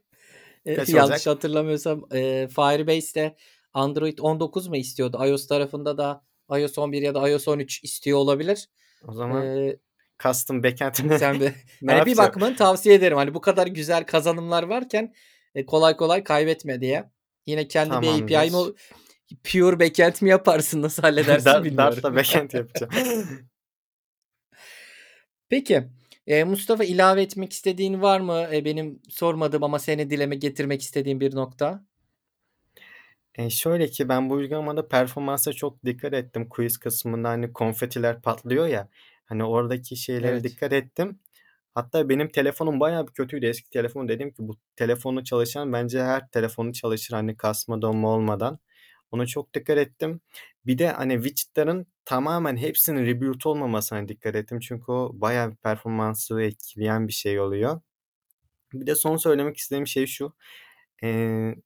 Eee, 0.69 0.75
Kaç 0.77 0.89
yanlış 0.89 1.13
olacak? 1.13 1.27
hatırlamıyorsam, 1.37 2.05
eee, 2.13 2.49
Firebase'de 2.49 3.37
Android 3.73 4.19
19 4.19 4.69
mu 4.69 4.77
istiyordu? 4.77 5.19
iOS 5.27 5.47
tarafında 5.47 5.99
da 5.99 6.25
iOS 6.59 6.79
11 6.79 7.03
ya 7.03 7.15
da 7.15 7.29
iOS 7.29 7.49
13 7.49 7.85
istiyor 7.85 8.19
olabilir. 8.19 8.69
O 9.09 9.13
zaman 9.13 9.45
Eee 9.45 9.79
custom 10.23 10.63
backend 10.63 10.95
sen 11.19 11.41
bir 11.41 11.53
ne 11.83 11.93
hani 11.93 12.07
bir 12.07 12.17
bakmanı 12.19 12.57
tavsiye 12.57 12.95
ederim. 12.95 13.17
Hani 13.17 13.35
bu 13.35 13.41
kadar 13.41 13.67
güzel 13.67 14.05
kazanımlar 14.05 14.63
varken, 14.63 15.15
eee, 15.55 15.67
kolay 15.67 15.97
kolay 15.97 16.25
kaybetme 16.25 16.81
diye. 16.81 17.11
Yine 17.47 17.69
kendi 17.69 17.91
bir 17.91 17.97
API 18.09 18.51
mi 18.51 18.51
Tamamdır. 18.51 18.75
pure 19.53 19.81
backend 19.81 20.15
mi 20.21 20.31
yaparsın? 20.31 20.83
Nasıl 20.83 21.03
halledersin 21.09 21.65
bilmiyorum. 21.65 21.97
Dart'la 21.97 22.15
backend 22.15 22.51
yapacağım. 22.51 22.93
Peki, 25.49 25.89
eee, 26.29 26.45
Mustafa 26.45 26.85
ilave 26.85 27.23
etmek 27.23 27.55
istediğin 27.55 28.03
var 28.03 28.21
mı? 28.21 28.49
Eee, 28.53 28.67
benim 28.67 29.03
sormadığım 29.11 29.65
ama 29.65 29.81
senin 29.81 30.11
dile 30.11 30.27
getirmek 30.37 30.83
istediğin 30.83 31.21
bir 31.21 31.37
nokta? 31.37 31.85
Eee, 33.39 33.51
şöyle 33.51 33.87
ki 33.89 34.09
ben 34.09 34.31
bu 34.31 34.35
uygulamada 34.35 34.89
performansa 34.89 35.53
çok 35.53 35.85
dikkat 35.85 36.15
ettim. 36.15 36.49
Quiz 36.49 36.79
kısmında, 36.79 37.29
hani, 37.29 37.53
konfetiler 37.53 38.23
patlıyor 38.23 38.67
ya, 38.67 38.89
hani, 39.27 39.45
oradaki 39.45 39.97
şeylere 39.97 40.43
Evet. 40.43 40.45
dikkat 40.45 40.73
ettim. 40.73 41.21
Hatta 41.75 42.09
benim 42.09 42.29
telefonum 42.29 42.81
bayağı 42.81 43.07
bir 43.09 43.13
kötüydü. 43.13 43.47
Eski 43.47 43.71
telefonum. 43.71 44.09
Dedim 44.09 44.31
ki 44.31 44.37
bu 44.49 44.57
telefonla 44.77 45.25
çalışan 45.25 45.73
bence 45.73 46.03
her 46.03 46.29
telefonla 46.31 46.73
çalışır, 46.73 47.15
hani, 47.15 47.37
kasma 47.37 47.83
donma 47.83 48.09
olmadan. 48.11 48.59
Ona 49.13 49.27
çok 49.27 49.55
dikkat 49.55 49.79
ettim. 49.79 50.21
Bir 50.67 50.79
de, 50.79 50.89
hani, 50.93 51.15
widget'ların 51.25 51.87
tamamen 52.05 52.57
hepsinin 52.57 53.07
reboot 53.07 53.47
olmamasına 53.47 54.09
dikkat 54.09 54.35
ettim. 54.37 54.61
Çünkü 54.61 54.93
o 54.93 55.11
bayağı 55.15 55.51
bir 55.51 55.57
performansı 55.57 56.43
etkileyen 56.43 57.09
bir 57.09 57.13
şey 57.13 57.41
oluyor. 57.41 57.81
Bir 58.73 58.87
de 58.87 58.95
son 58.95 59.17
söylemek 59.17 59.57
istediğim 59.57 59.87
şey 59.87 60.07
şu: 60.07 60.33
Eee, 61.03 61.57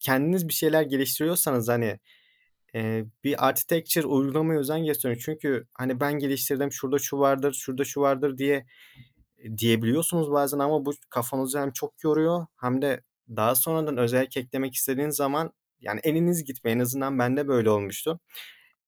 kendiniz 0.00 0.48
bir 0.48 0.52
şeyler 0.54 0.82
geliştiriyorsanız, 0.82 1.68
hani, 1.68 2.00
eee, 2.74 3.06
bir 3.24 3.48
architecture 3.48 4.06
uygulamaya 4.06 4.60
özen 4.60 4.84
gösterin. 4.86 5.18
Çünkü, 5.20 5.66
hani, 5.74 6.00
ben 6.00 6.14
geliştirdim, 6.18 6.72
şurada 6.72 6.98
şu 6.98 7.18
vardır, 7.18 7.52
şurada 7.54 7.84
şu 7.84 8.00
vardır 8.00 8.38
diye, 8.38 8.66
eee, 9.38 9.58
diyebiliyorsunuz 9.58 10.32
bazen 10.32 10.58
ama 10.58 10.86
bu 10.86 10.92
kafanızı 11.10 11.60
hem 11.60 11.72
çok 11.72 12.04
yoruyor 12.04 12.46
hem 12.56 12.82
de 12.82 13.02
daha 13.36 13.54
sonradan 13.54 13.96
özellik 13.98 14.36
eklemek 14.36 14.74
istediğiniz 14.74 15.16
zaman, 15.16 15.52
yani, 15.80 16.00
eliniz 16.04 16.44
gitmiyor. 16.44 16.76
En 16.76 16.80
azından 16.80 17.18
bende 17.18 17.48
böyle 17.48 17.70
olmuştu. 17.70 18.20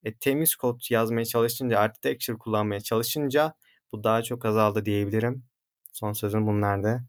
E, 0.04 0.14
temiz 0.14 0.56
kod 0.56 0.80
yazmaya 0.90 1.24
çalışınca, 1.24 1.78
architecture 1.78 2.38
kullanmaya 2.38 2.80
çalışınca 2.80 3.54
bu 3.92 4.04
daha 4.04 4.22
çok 4.22 4.44
azaldı 4.46 4.84
diyebilirim. 4.84 5.44
Son 5.92 6.12
sözüm 6.12 6.46
bunlardı. 6.46 7.04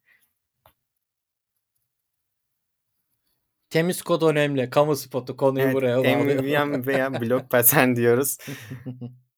Temiz 3.70 4.02
kod 4.02 4.22
önemli. 4.22 4.70
Kamu 4.70 4.96
spotu. 4.96 5.38
Konuyu 5.38 5.66
Evet, 5.66 5.76
buraya 5.76 5.98
bağlayalım. 5.98 6.72
MVVM 6.72 6.88
veya 6.88 7.22
block 7.22 7.50
pattern 7.52 7.96
diyoruz. 7.96 8.38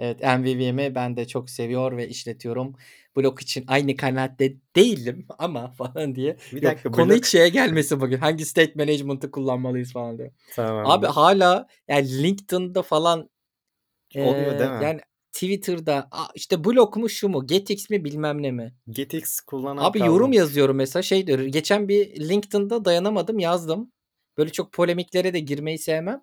Evet, 0.00 0.20
MVVM'i 0.22 0.94
ben 0.94 1.16
de 1.16 1.26
çok 1.26 1.50
seviyor 1.50 1.96
ve 1.96 2.08
işletiyorum. 2.08 2.74
Blok 3.16 3.42
için 3.42 3.64
aynı 3.68 3.96
kanaatte 3.96 4.54
değilim 4.76 5.26
ama 5.38 5.70
falan 5.72 6.14
diye. 6.14 6.36
Bir 6.52 6.62
Yok, 6.62 6.74
dakika, 6.74 6.92
konu 6.92 7.08
blok 7.10 7.18
hiç 7.18 7.26
şeye 7.26 7.48
gelmesin 7.48 8.00
bugün. 8.00 8.18
Hangi 8.18 8.44
state 8.44 8.72
management'ı 8.76 9.30
kullanmalıyız 9.30 9.92
falan 9.92 10.18
diye. 10.18 10.28
Abi 10.28 10.56
Tamamdır. 10.56 11.08
hâlâ 11.08 11.66
yani 11.88 12.22
LinkedIn'da 12.22 12.82
falan, 12.82 13.30
Oluyor 14.14 14.58
değil 14.58 14.70
eee, 14.70 14.76
mi? 14.76 14.84
yani 14.84 15.00
Twitter'da, 15.32 16.10
işte 16.34 16.64
blok 16.64 16.96
mu 16.96 17.08
şu 17.08 17.28
mu, 17.28 17.46
getX 17.46 17.90
mi 17.90 18.04
bilmem 18.04 18.42
ne 18.42 18.50
mi? 18.50 18.74
getX 18.90 19.40
kullanan 19.40 19.76
Abi 19.84 19.98
yorum 19.98 20.26
kaldı. 20.26 20.36
yazıyorum 20.36 20.76
mesela 20.76 21.02
şey 21.02 21.26
diyor. 21.26 21.38
Geçen 21.40 21.88
bir 21.88 22.28
LinkedIn'da 22.28 22.84
dayanamadım 22.84 23.38
yazdım. 23.38 23.92
Böyle 24.38 24.52
çok 24.52 24.72
polemiklere 24.72 25.32
de 25.34 25.40
girmeyi 25.40 25.78
sevmem. 25.78 26.22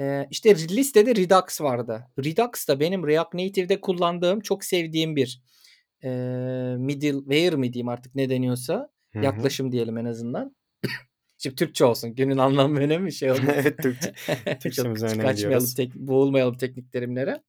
Eee, 0.00 0.28
işte 0.30 0.54
listede 0.54 1.16
Redux 1.16 1.60
vardı. 1.60 2.06
Redux 2.24 2.68
da 2.68 2.80
benim 2.80 3.06
React 3.06 3.34
Native'de 3.34 3.80
kullandığım, 3.80 4.40
çok 4.40 4.64
sevdiğim 4.64 5.16
bir, 5.16 5.42
eee, 6.02 6.76
middleware 6.78 7.56
mi 7.56 7.72
diyeyim 7.72 7.88
artık 7.88 8.14
ne 8.14 8.30
deniyorsa, 8.30 8.90
Hı 9.12 9.18
hı. 9.18 9.24
yaklaşım 9.24 9.72
diyelim 9.72 9.98
en 9.98 10.04
azından. 10.04 10.56
Şimdi 11.38 11.56
Türkçe 11.56 11.84
olsun. 11.84 12.14
Günün 12.14 12.38
anlam 12.38 12.76
ve 12.76 12.80
önemi 12.80 13.12
şey 13.12 13.30
olmasın. 13.30 13.50
Evet, 13.60 13.82
Türkçe 13.82 14.12
Çok 14.44 14.60
Türkçemize 14.60 15.06
önem 15.06 15.18
kaçmayalım, 15.20 15.68
tek 15.76 15.94
boğulmayalım 15.94 16.56
teknik 16.56 16.92
terimlere. 16.92 17.42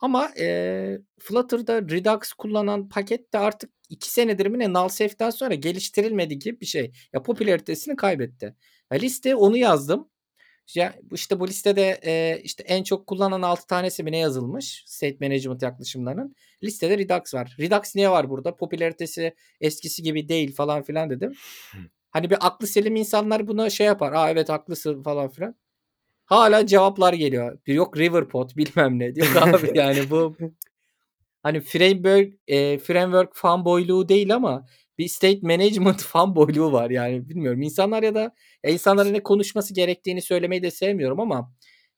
Ama, 0.00 0.30
eee, 0.38 1.00
Flutter'da 1.18 1.82
Redux 1.82 2.32
kullanan 2.38 2.88
paket 2.88 3.32
de 3.32 3.38
artık 3.38 3.70
2 3.88 4.10
senedir 4.10 4.46
mi 4.46 4.58
ne 4.58 4.72
null 4.72 4.88
safe'den 4.88 5.30
sonra 5.30 5.54
geliştirilmedi 5.54 6.38
gibi 6.38 6.60
bir 6.60 6.66
şey. 6.66 6.92
Ya 7.12 7.22
popülaritesini 7.22 7.96
kaybetti. 7.96 8.54
Ya 8.92 8.98
listeye 8.98 9.34
onu 9.36 9.56
yazdım. 9.56 10.08
Ya 10.74 10.94
işte 11.12 11.40
bu 11.40 11.48
listede, 11.48 12.00
eee, 12.04 12.40
işte 12.44 12.62
en 12.62 12.82
çok 12.82 13.06
kullanılan 13.06 13.42
6 13.42 13.66
tanesi 13.66 14.02
mi 14.02 14.12
ne 14.12 14.18
yazılmış 14.18 14.82
state 14.86 15.16
management 15.20 15.62
yaklaşımlarının. 15.62 16.34
Listede 16.62 16.98
Redux 16.98 17.34
var. 17.34 17.56
Redux 17.60 17.94
niye 17.96 18.10
var 18.10 18.30
burada? 18.30 18.56
Popülaritesi 18.56 19.34
eskisi 19.60 20.02
gibi 20.02 20.28
değil 20.28 20.54
falan 20.54 20.82
filan 20.82 21.10
dedim. 21.10 21.32
Hani 22.10 22.30
bir 22.30 22.46
aklı 22.46 22.66
selim 22.66 22.96
insanlar 22.96 23.46
buna 23.46 23.70
şey 23.70 23.86
yapar. 23.86 24.12
A, 24.12 24.30
evet 24.30 24.48
haklısın 24.48 25.02
falan 25.02 25.28
filan. 25.28 25.54
Hâlâ 26.26 26.66
cevaplar 26.66 27.12
geliyor. 27.12 27.58
Yok 27.66 27.98
Riverpod 27.98 28.50
bilmem 28.56 28.98
ne. 28.98 29.04
Yok 29.06 29.36
abi 29.36 29.70
yani 29.78 30.10
bu 30.10 30.36
hani 31.42 31.60
framework 31.60 32.34
eee, 32.46 32.78
framework 32.78 33.34
fanboyluğu 33.36 34.08
değil 34.08 34.34
ama 34.34 34.66
bir 34.98 35.08
state 35.08 35.38
management 35.42 36.02
fanboyluğu 36.02 36.72
var 36.72 36.90
yani 36.90 37.28
bilmiyorum. 37.28 37.62
İnsanlar 37.62 38.02
ya 38.02 38.14
da 38.14 38.34
ya 38.64 38.70
insanların 38.70 39.12
ne 39.12 39.22
konuşması 39.22 39.74
gerektiğini 39.74 40.22
söylemeyi 40.22 40.62
de 40.62 40.70
sevmiyorum 40.70 41.20
ama 41.20 41.52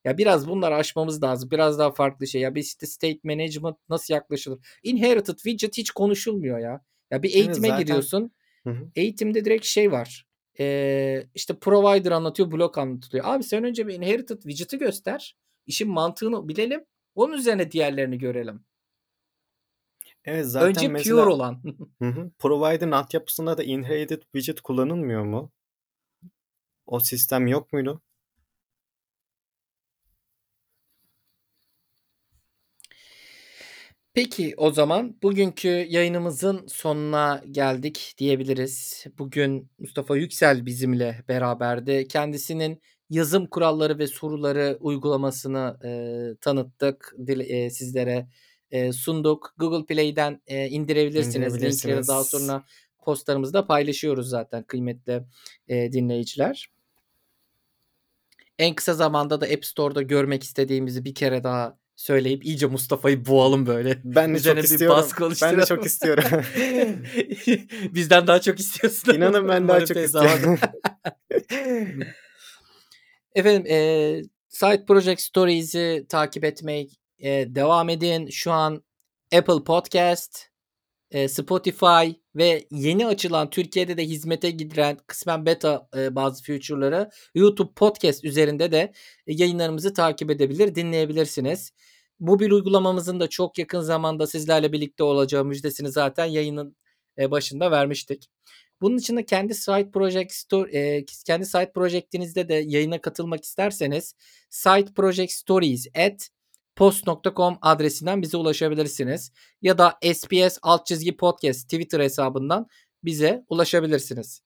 ya 0.05 0.19
biraz 0.19 0.49
bunları 0.49 0.75
aşmamız 0.75 1.23
lazım. 1.23 1.51
Biraz 1.51 1.79
daha 1.79 1.91
farklı 1.91 2.27
şey. 2.27 2.41
Ya 2.41 2.55
bir 2.55 2.61
işte 2.61 2.87
state 2.87 3.19
management 3.25 3.77
nasıl 3.89 4.15
yaklaşılır? 4.15 4.59
Inherited 4.83 5.35
widget 5.35 5.79
hiç 5.79 5.91
konuşulmuyor 5.91 6.59
ya. 6.59 6.81
Ya 7.11 7.23
bir 7.23 7.35
eğitime 7.35 7.69
zaten 7.69 7.79
giriyorsun. 7.79 8.33
Hı 8.65 8.71
hı. 8.71 8.91
Eğitimde 8.97 9.45
direkt 9.45 9.65
şey 9.65 9.93
var. 9.93 10.27
Eee, 10.59 11.29
işte 11.35 11.59
provider 11.59 12.11
anlatıyor, 12.11 12.53
blok 12.53 12.79
anlatılıyor. 12.79 13.25
Abi 13.29 13.43
sen 13.43 13.65
önce 13.65 13.87
bir 13.87 13.95
inherited 13.95 14.43
widget'ı 14.43 14.77
göster. 14.77 15.37
İşin 15.67 15.91
mantığını 15.91 16.49
bilelim. 16.49 16.85
Onun 17.15 17.33
üzerine 17.33 17.73
diğerlerini 17.73 18.19
görelim. 18.19 18.65
Evet, 20.27 20.47
zaten 20.47 20.69
Önce 20.69 20.81
pure 20.81 20.93
mesela 20.93 21.29
olan. 21.29 21.63
Hı 22.03 22.09
hı. 22.09 22.31
Provider'ın 22.39 22.93
altyapısında 22.93 23.59
da 23.59 23.63
inherited 23.63 24.23
widget 24.23 24.61
kullanılmıyor 24.61 25.25
mu? 25.25 25.53
O 26.87 27.01
sistem 27.01 27.47
yok 27.47 27.73
muydu? 27.73 28.03
Peki 34.15 34.55
o 34.57 34.71
zaman 34.71 35.17
bugünkü 35.23 35.69
yayınımızın 35.69 36.67
sonuna 36.67 37.43
geldik 37.51 38.15
diyebiliriz. 38.19 39.05
Bugün 39.19 39.71
Mustafa 39.79 40.17
Yüksel 40.17 40.67
bizimle 40.67 41.25
beraberdi. 41.29 42.09
Kendisinin 42.09 42.83
yazım 43.11 43.47
kuralları 43.47 43.99
ve 43.99 44.07
soruları 44.07 44.77
uygulamasını, 44.81 45.77
eee, 45.85 46.37
tanıttık. 46.41 47.15
Dil 47.27 47.41
eee, 47.41 47.71
sizlere, 47.71 48.29
eee, 48.71 48.93
sunduk. 48.93 49.55
Google 49.59 49.87
Play'den, 49.87 50.41
eee, 50.49 50.69
indirebilirsiniz. 50.69 51.55
Linkleri 51.55 51.71
daha 52.07 52.21
İndirebilirsiniz. 52.21 52.31
sonra 52.47 52.65
postlarımızda 53.05 53.67
paylaşıyoruz 53.67 54.29
zaten 54.29 54.63
kıymetli, 54.63 55.23
eee, 55.69 55.93
dinleyiciler. 55.93 56.71
En 58.59 58.75
kısa 58.75 58.95
zamanda 58.95 59.41
da 59.41 59.47
App 59.47 59.65
Store'da 59.65 60.03
görmek 60.03 60.43
istediğimizi 60.43 61.05
bir 61.05 61.15
kere 61.15 61.45
daha 61.45 61.79
söyleyip 61.97 62.45
iyice 62.45 62.67
Mustafa'yı 62.67 63.27
boğalım 63.27 63.67
böyle. 63.67 64.01
Ben 64.05 64.33
de 64.35 64.37
Üzerine 64.39 64.61
çok 64.63 64.71
istiyorum. 64.71 65.05
Ben 65.43 65.59
de 65.61 65.65
çok 65.67 65.87
istiyorum. 65.87 66.25
Bizden 67.95 68.27
daha 68.27 68.41
çok 68.41 68.61
istiyorsun. 68.61 69.15
İnanın 69.15 69.49
ben 69.49 69.69
daha 69.69 69.85
çok 69.85 69.97
istiyorum. 69.97 70.59
Efendim, 73.35 73.67
eee, 73.67 74.23
Side 74.49 74.85
Project 74.87 75.21
Stories'i 75.21 76.07
takip 76.09 76.45
etmeye, 76.45 76.89
eee, 77.19 77.55
devam 77.55 77.89
edin. 77.89 78.29
Şu 78.31 78.53
an 78.53 78.85
Apple 79.37 79.65
Podcast, 79.65 80.41
eee, 81.13 81.29
Spotify 81.29 82.11
ve 82.37 82.67
yeni 82.71 83.07
açılan 83.07 83.51
Türkiye'de 83.51 83.97
de 83.97 84.05
hizmete 84.07 84.51
giren 84.51 84.99
kısmen 85.07 85.47
beta, 85.47 85.89
eee, 85.97 86.17
bazı 86.17 86.45
feature'ları 86.45 87.11
YouTube 87.35 87.73
Podcast 87.77 88.25
üzerinde 88.25 88.73
de 88.73 88.93
yayınlarımızı 89.27 89.95
takip 89.95 90.31
edebilir, 90.31 90.75
dinleyebilirsiniz. 90.75 91.73
Mobil 92.21 92.51
uygulamamızın 92.51 93.21
da 93.21 93.29
çok 93.29 93.59
yakın 93.59 93.81
zamanda 93.81 94.27
sizlerle 94.27 94.73
birlikte 94.73 95.05
olacağı 95.05 95.45
müjdesini 95.45 95.91
zaten 95.93 96.25
yayının, 96.27 96.77
eee, 97.19 97.31
başında 97.31 97.71
vermiştik. 97.71 98.29
Bunun 98.81 98.99
dışında 98.99 99.27
kendi 99.27 99.55
side 99.55 99.91
project 99.91 100.33
sto 100.33 100.67
eee, 100.69 101.05
kendi 101.27 101.47
side 101.47 101.73
projektinizde 101.75 102.49
de 102.49 102.55
yayına 102.55 103.01
katılmak 103.01 103.45
isterseniz 103.45 104.15
sideprojectstories@post.com 106.77 107.59
adresinden 107.63 108.23
bize 108.23 108.37
ulaşabilirsiniz 108.37 109.33
ya 109.63 109.79
da 109.79 109.99
SPS_podcast 110.03 111.63
Twitter 111.65 112.01
hesabından 112.01 112.67
bize 113.05 113.45
ulaşabilirsiniz. 113.49 114.41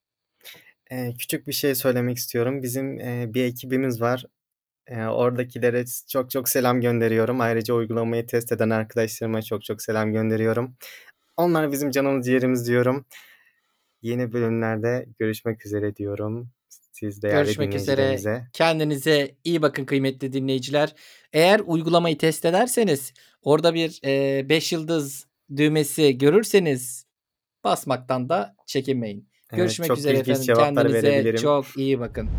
Eee, 0.90 1.14
küçük 1.18 1.46
bir 1.46 1.52
şey 1.52 1.74
söylemek 1.74 2.16
istiyorum. 2.16 2.62
Bizim, 2.62 2.98
eee, 2.98 3.26
bir 3.34 3.44
ekibimiz 3.44 4.00
var. 4.00 4.24
Eee, 4.90 5.06
oradakilere 5.06 5.84
çok 6.08 6.30
çok 6.30 6.48
selam 6.48 6.80
gönderiyorum. 6.80 7.40
Ayrıca 7.40 7.74
uygulamayı 7.74 8.26
test 8.26 8.52
eden 8.52 8.70
arkadaşlarıma 8.70 9.42
çok 9.42 9.64
çok 9.64 9.82
selam 9.82 10.12
gönderiyorum. 10.12 10.76
Onlar 11.36 11.72
bizim 11.72 11.90
canımız 11.90 12.26
ciğerimiz 12.26 12.66
diyorum. 12.68 13.04
Yeni 14.02 14.32
bölümlerde 14.32 15.06
görüşmek 15.18 15.66
üzere 15.66 15.96
diyorum. 15.96 16.50
Siz 17.00 17.22
değerli 17.22 17.44
Görüşmek 17.44 17.74
üzere. 17.74 18.18
Kendinize 18.52 19.34
iyi 19.44 19.62
bakın 19.62 19.84
kıymetli 19.84 20.32
dinleyiciler. 20.32 20.94
Eğer 21.32 21.60
uygulamayı 21.66 22.18
test 22.18 22.44
ederseniz 22.44 23.12
orada 23.42 23.74
bir, 23.74 24.00
eee, 24.04 24.48
5 24.48 24.72
yıldız 24.72 25.26
düğmesi 25.56 26.18
görürseniz 26.18 27.06
basmaktan 27.64 28.28
da 28.28 28.56
çekinmeyin. 28.66 29.28
Evet, 29.50 29.58
Görüşmek 29.58 29.88
çok 29.88 29.98
üzere 29.98 30.18
efendim. 30.18 30.54
Kendinize 30.56 31.36
çok 31.36 31.66
iyi 31.76 32.00
bakın. 32.00 32.30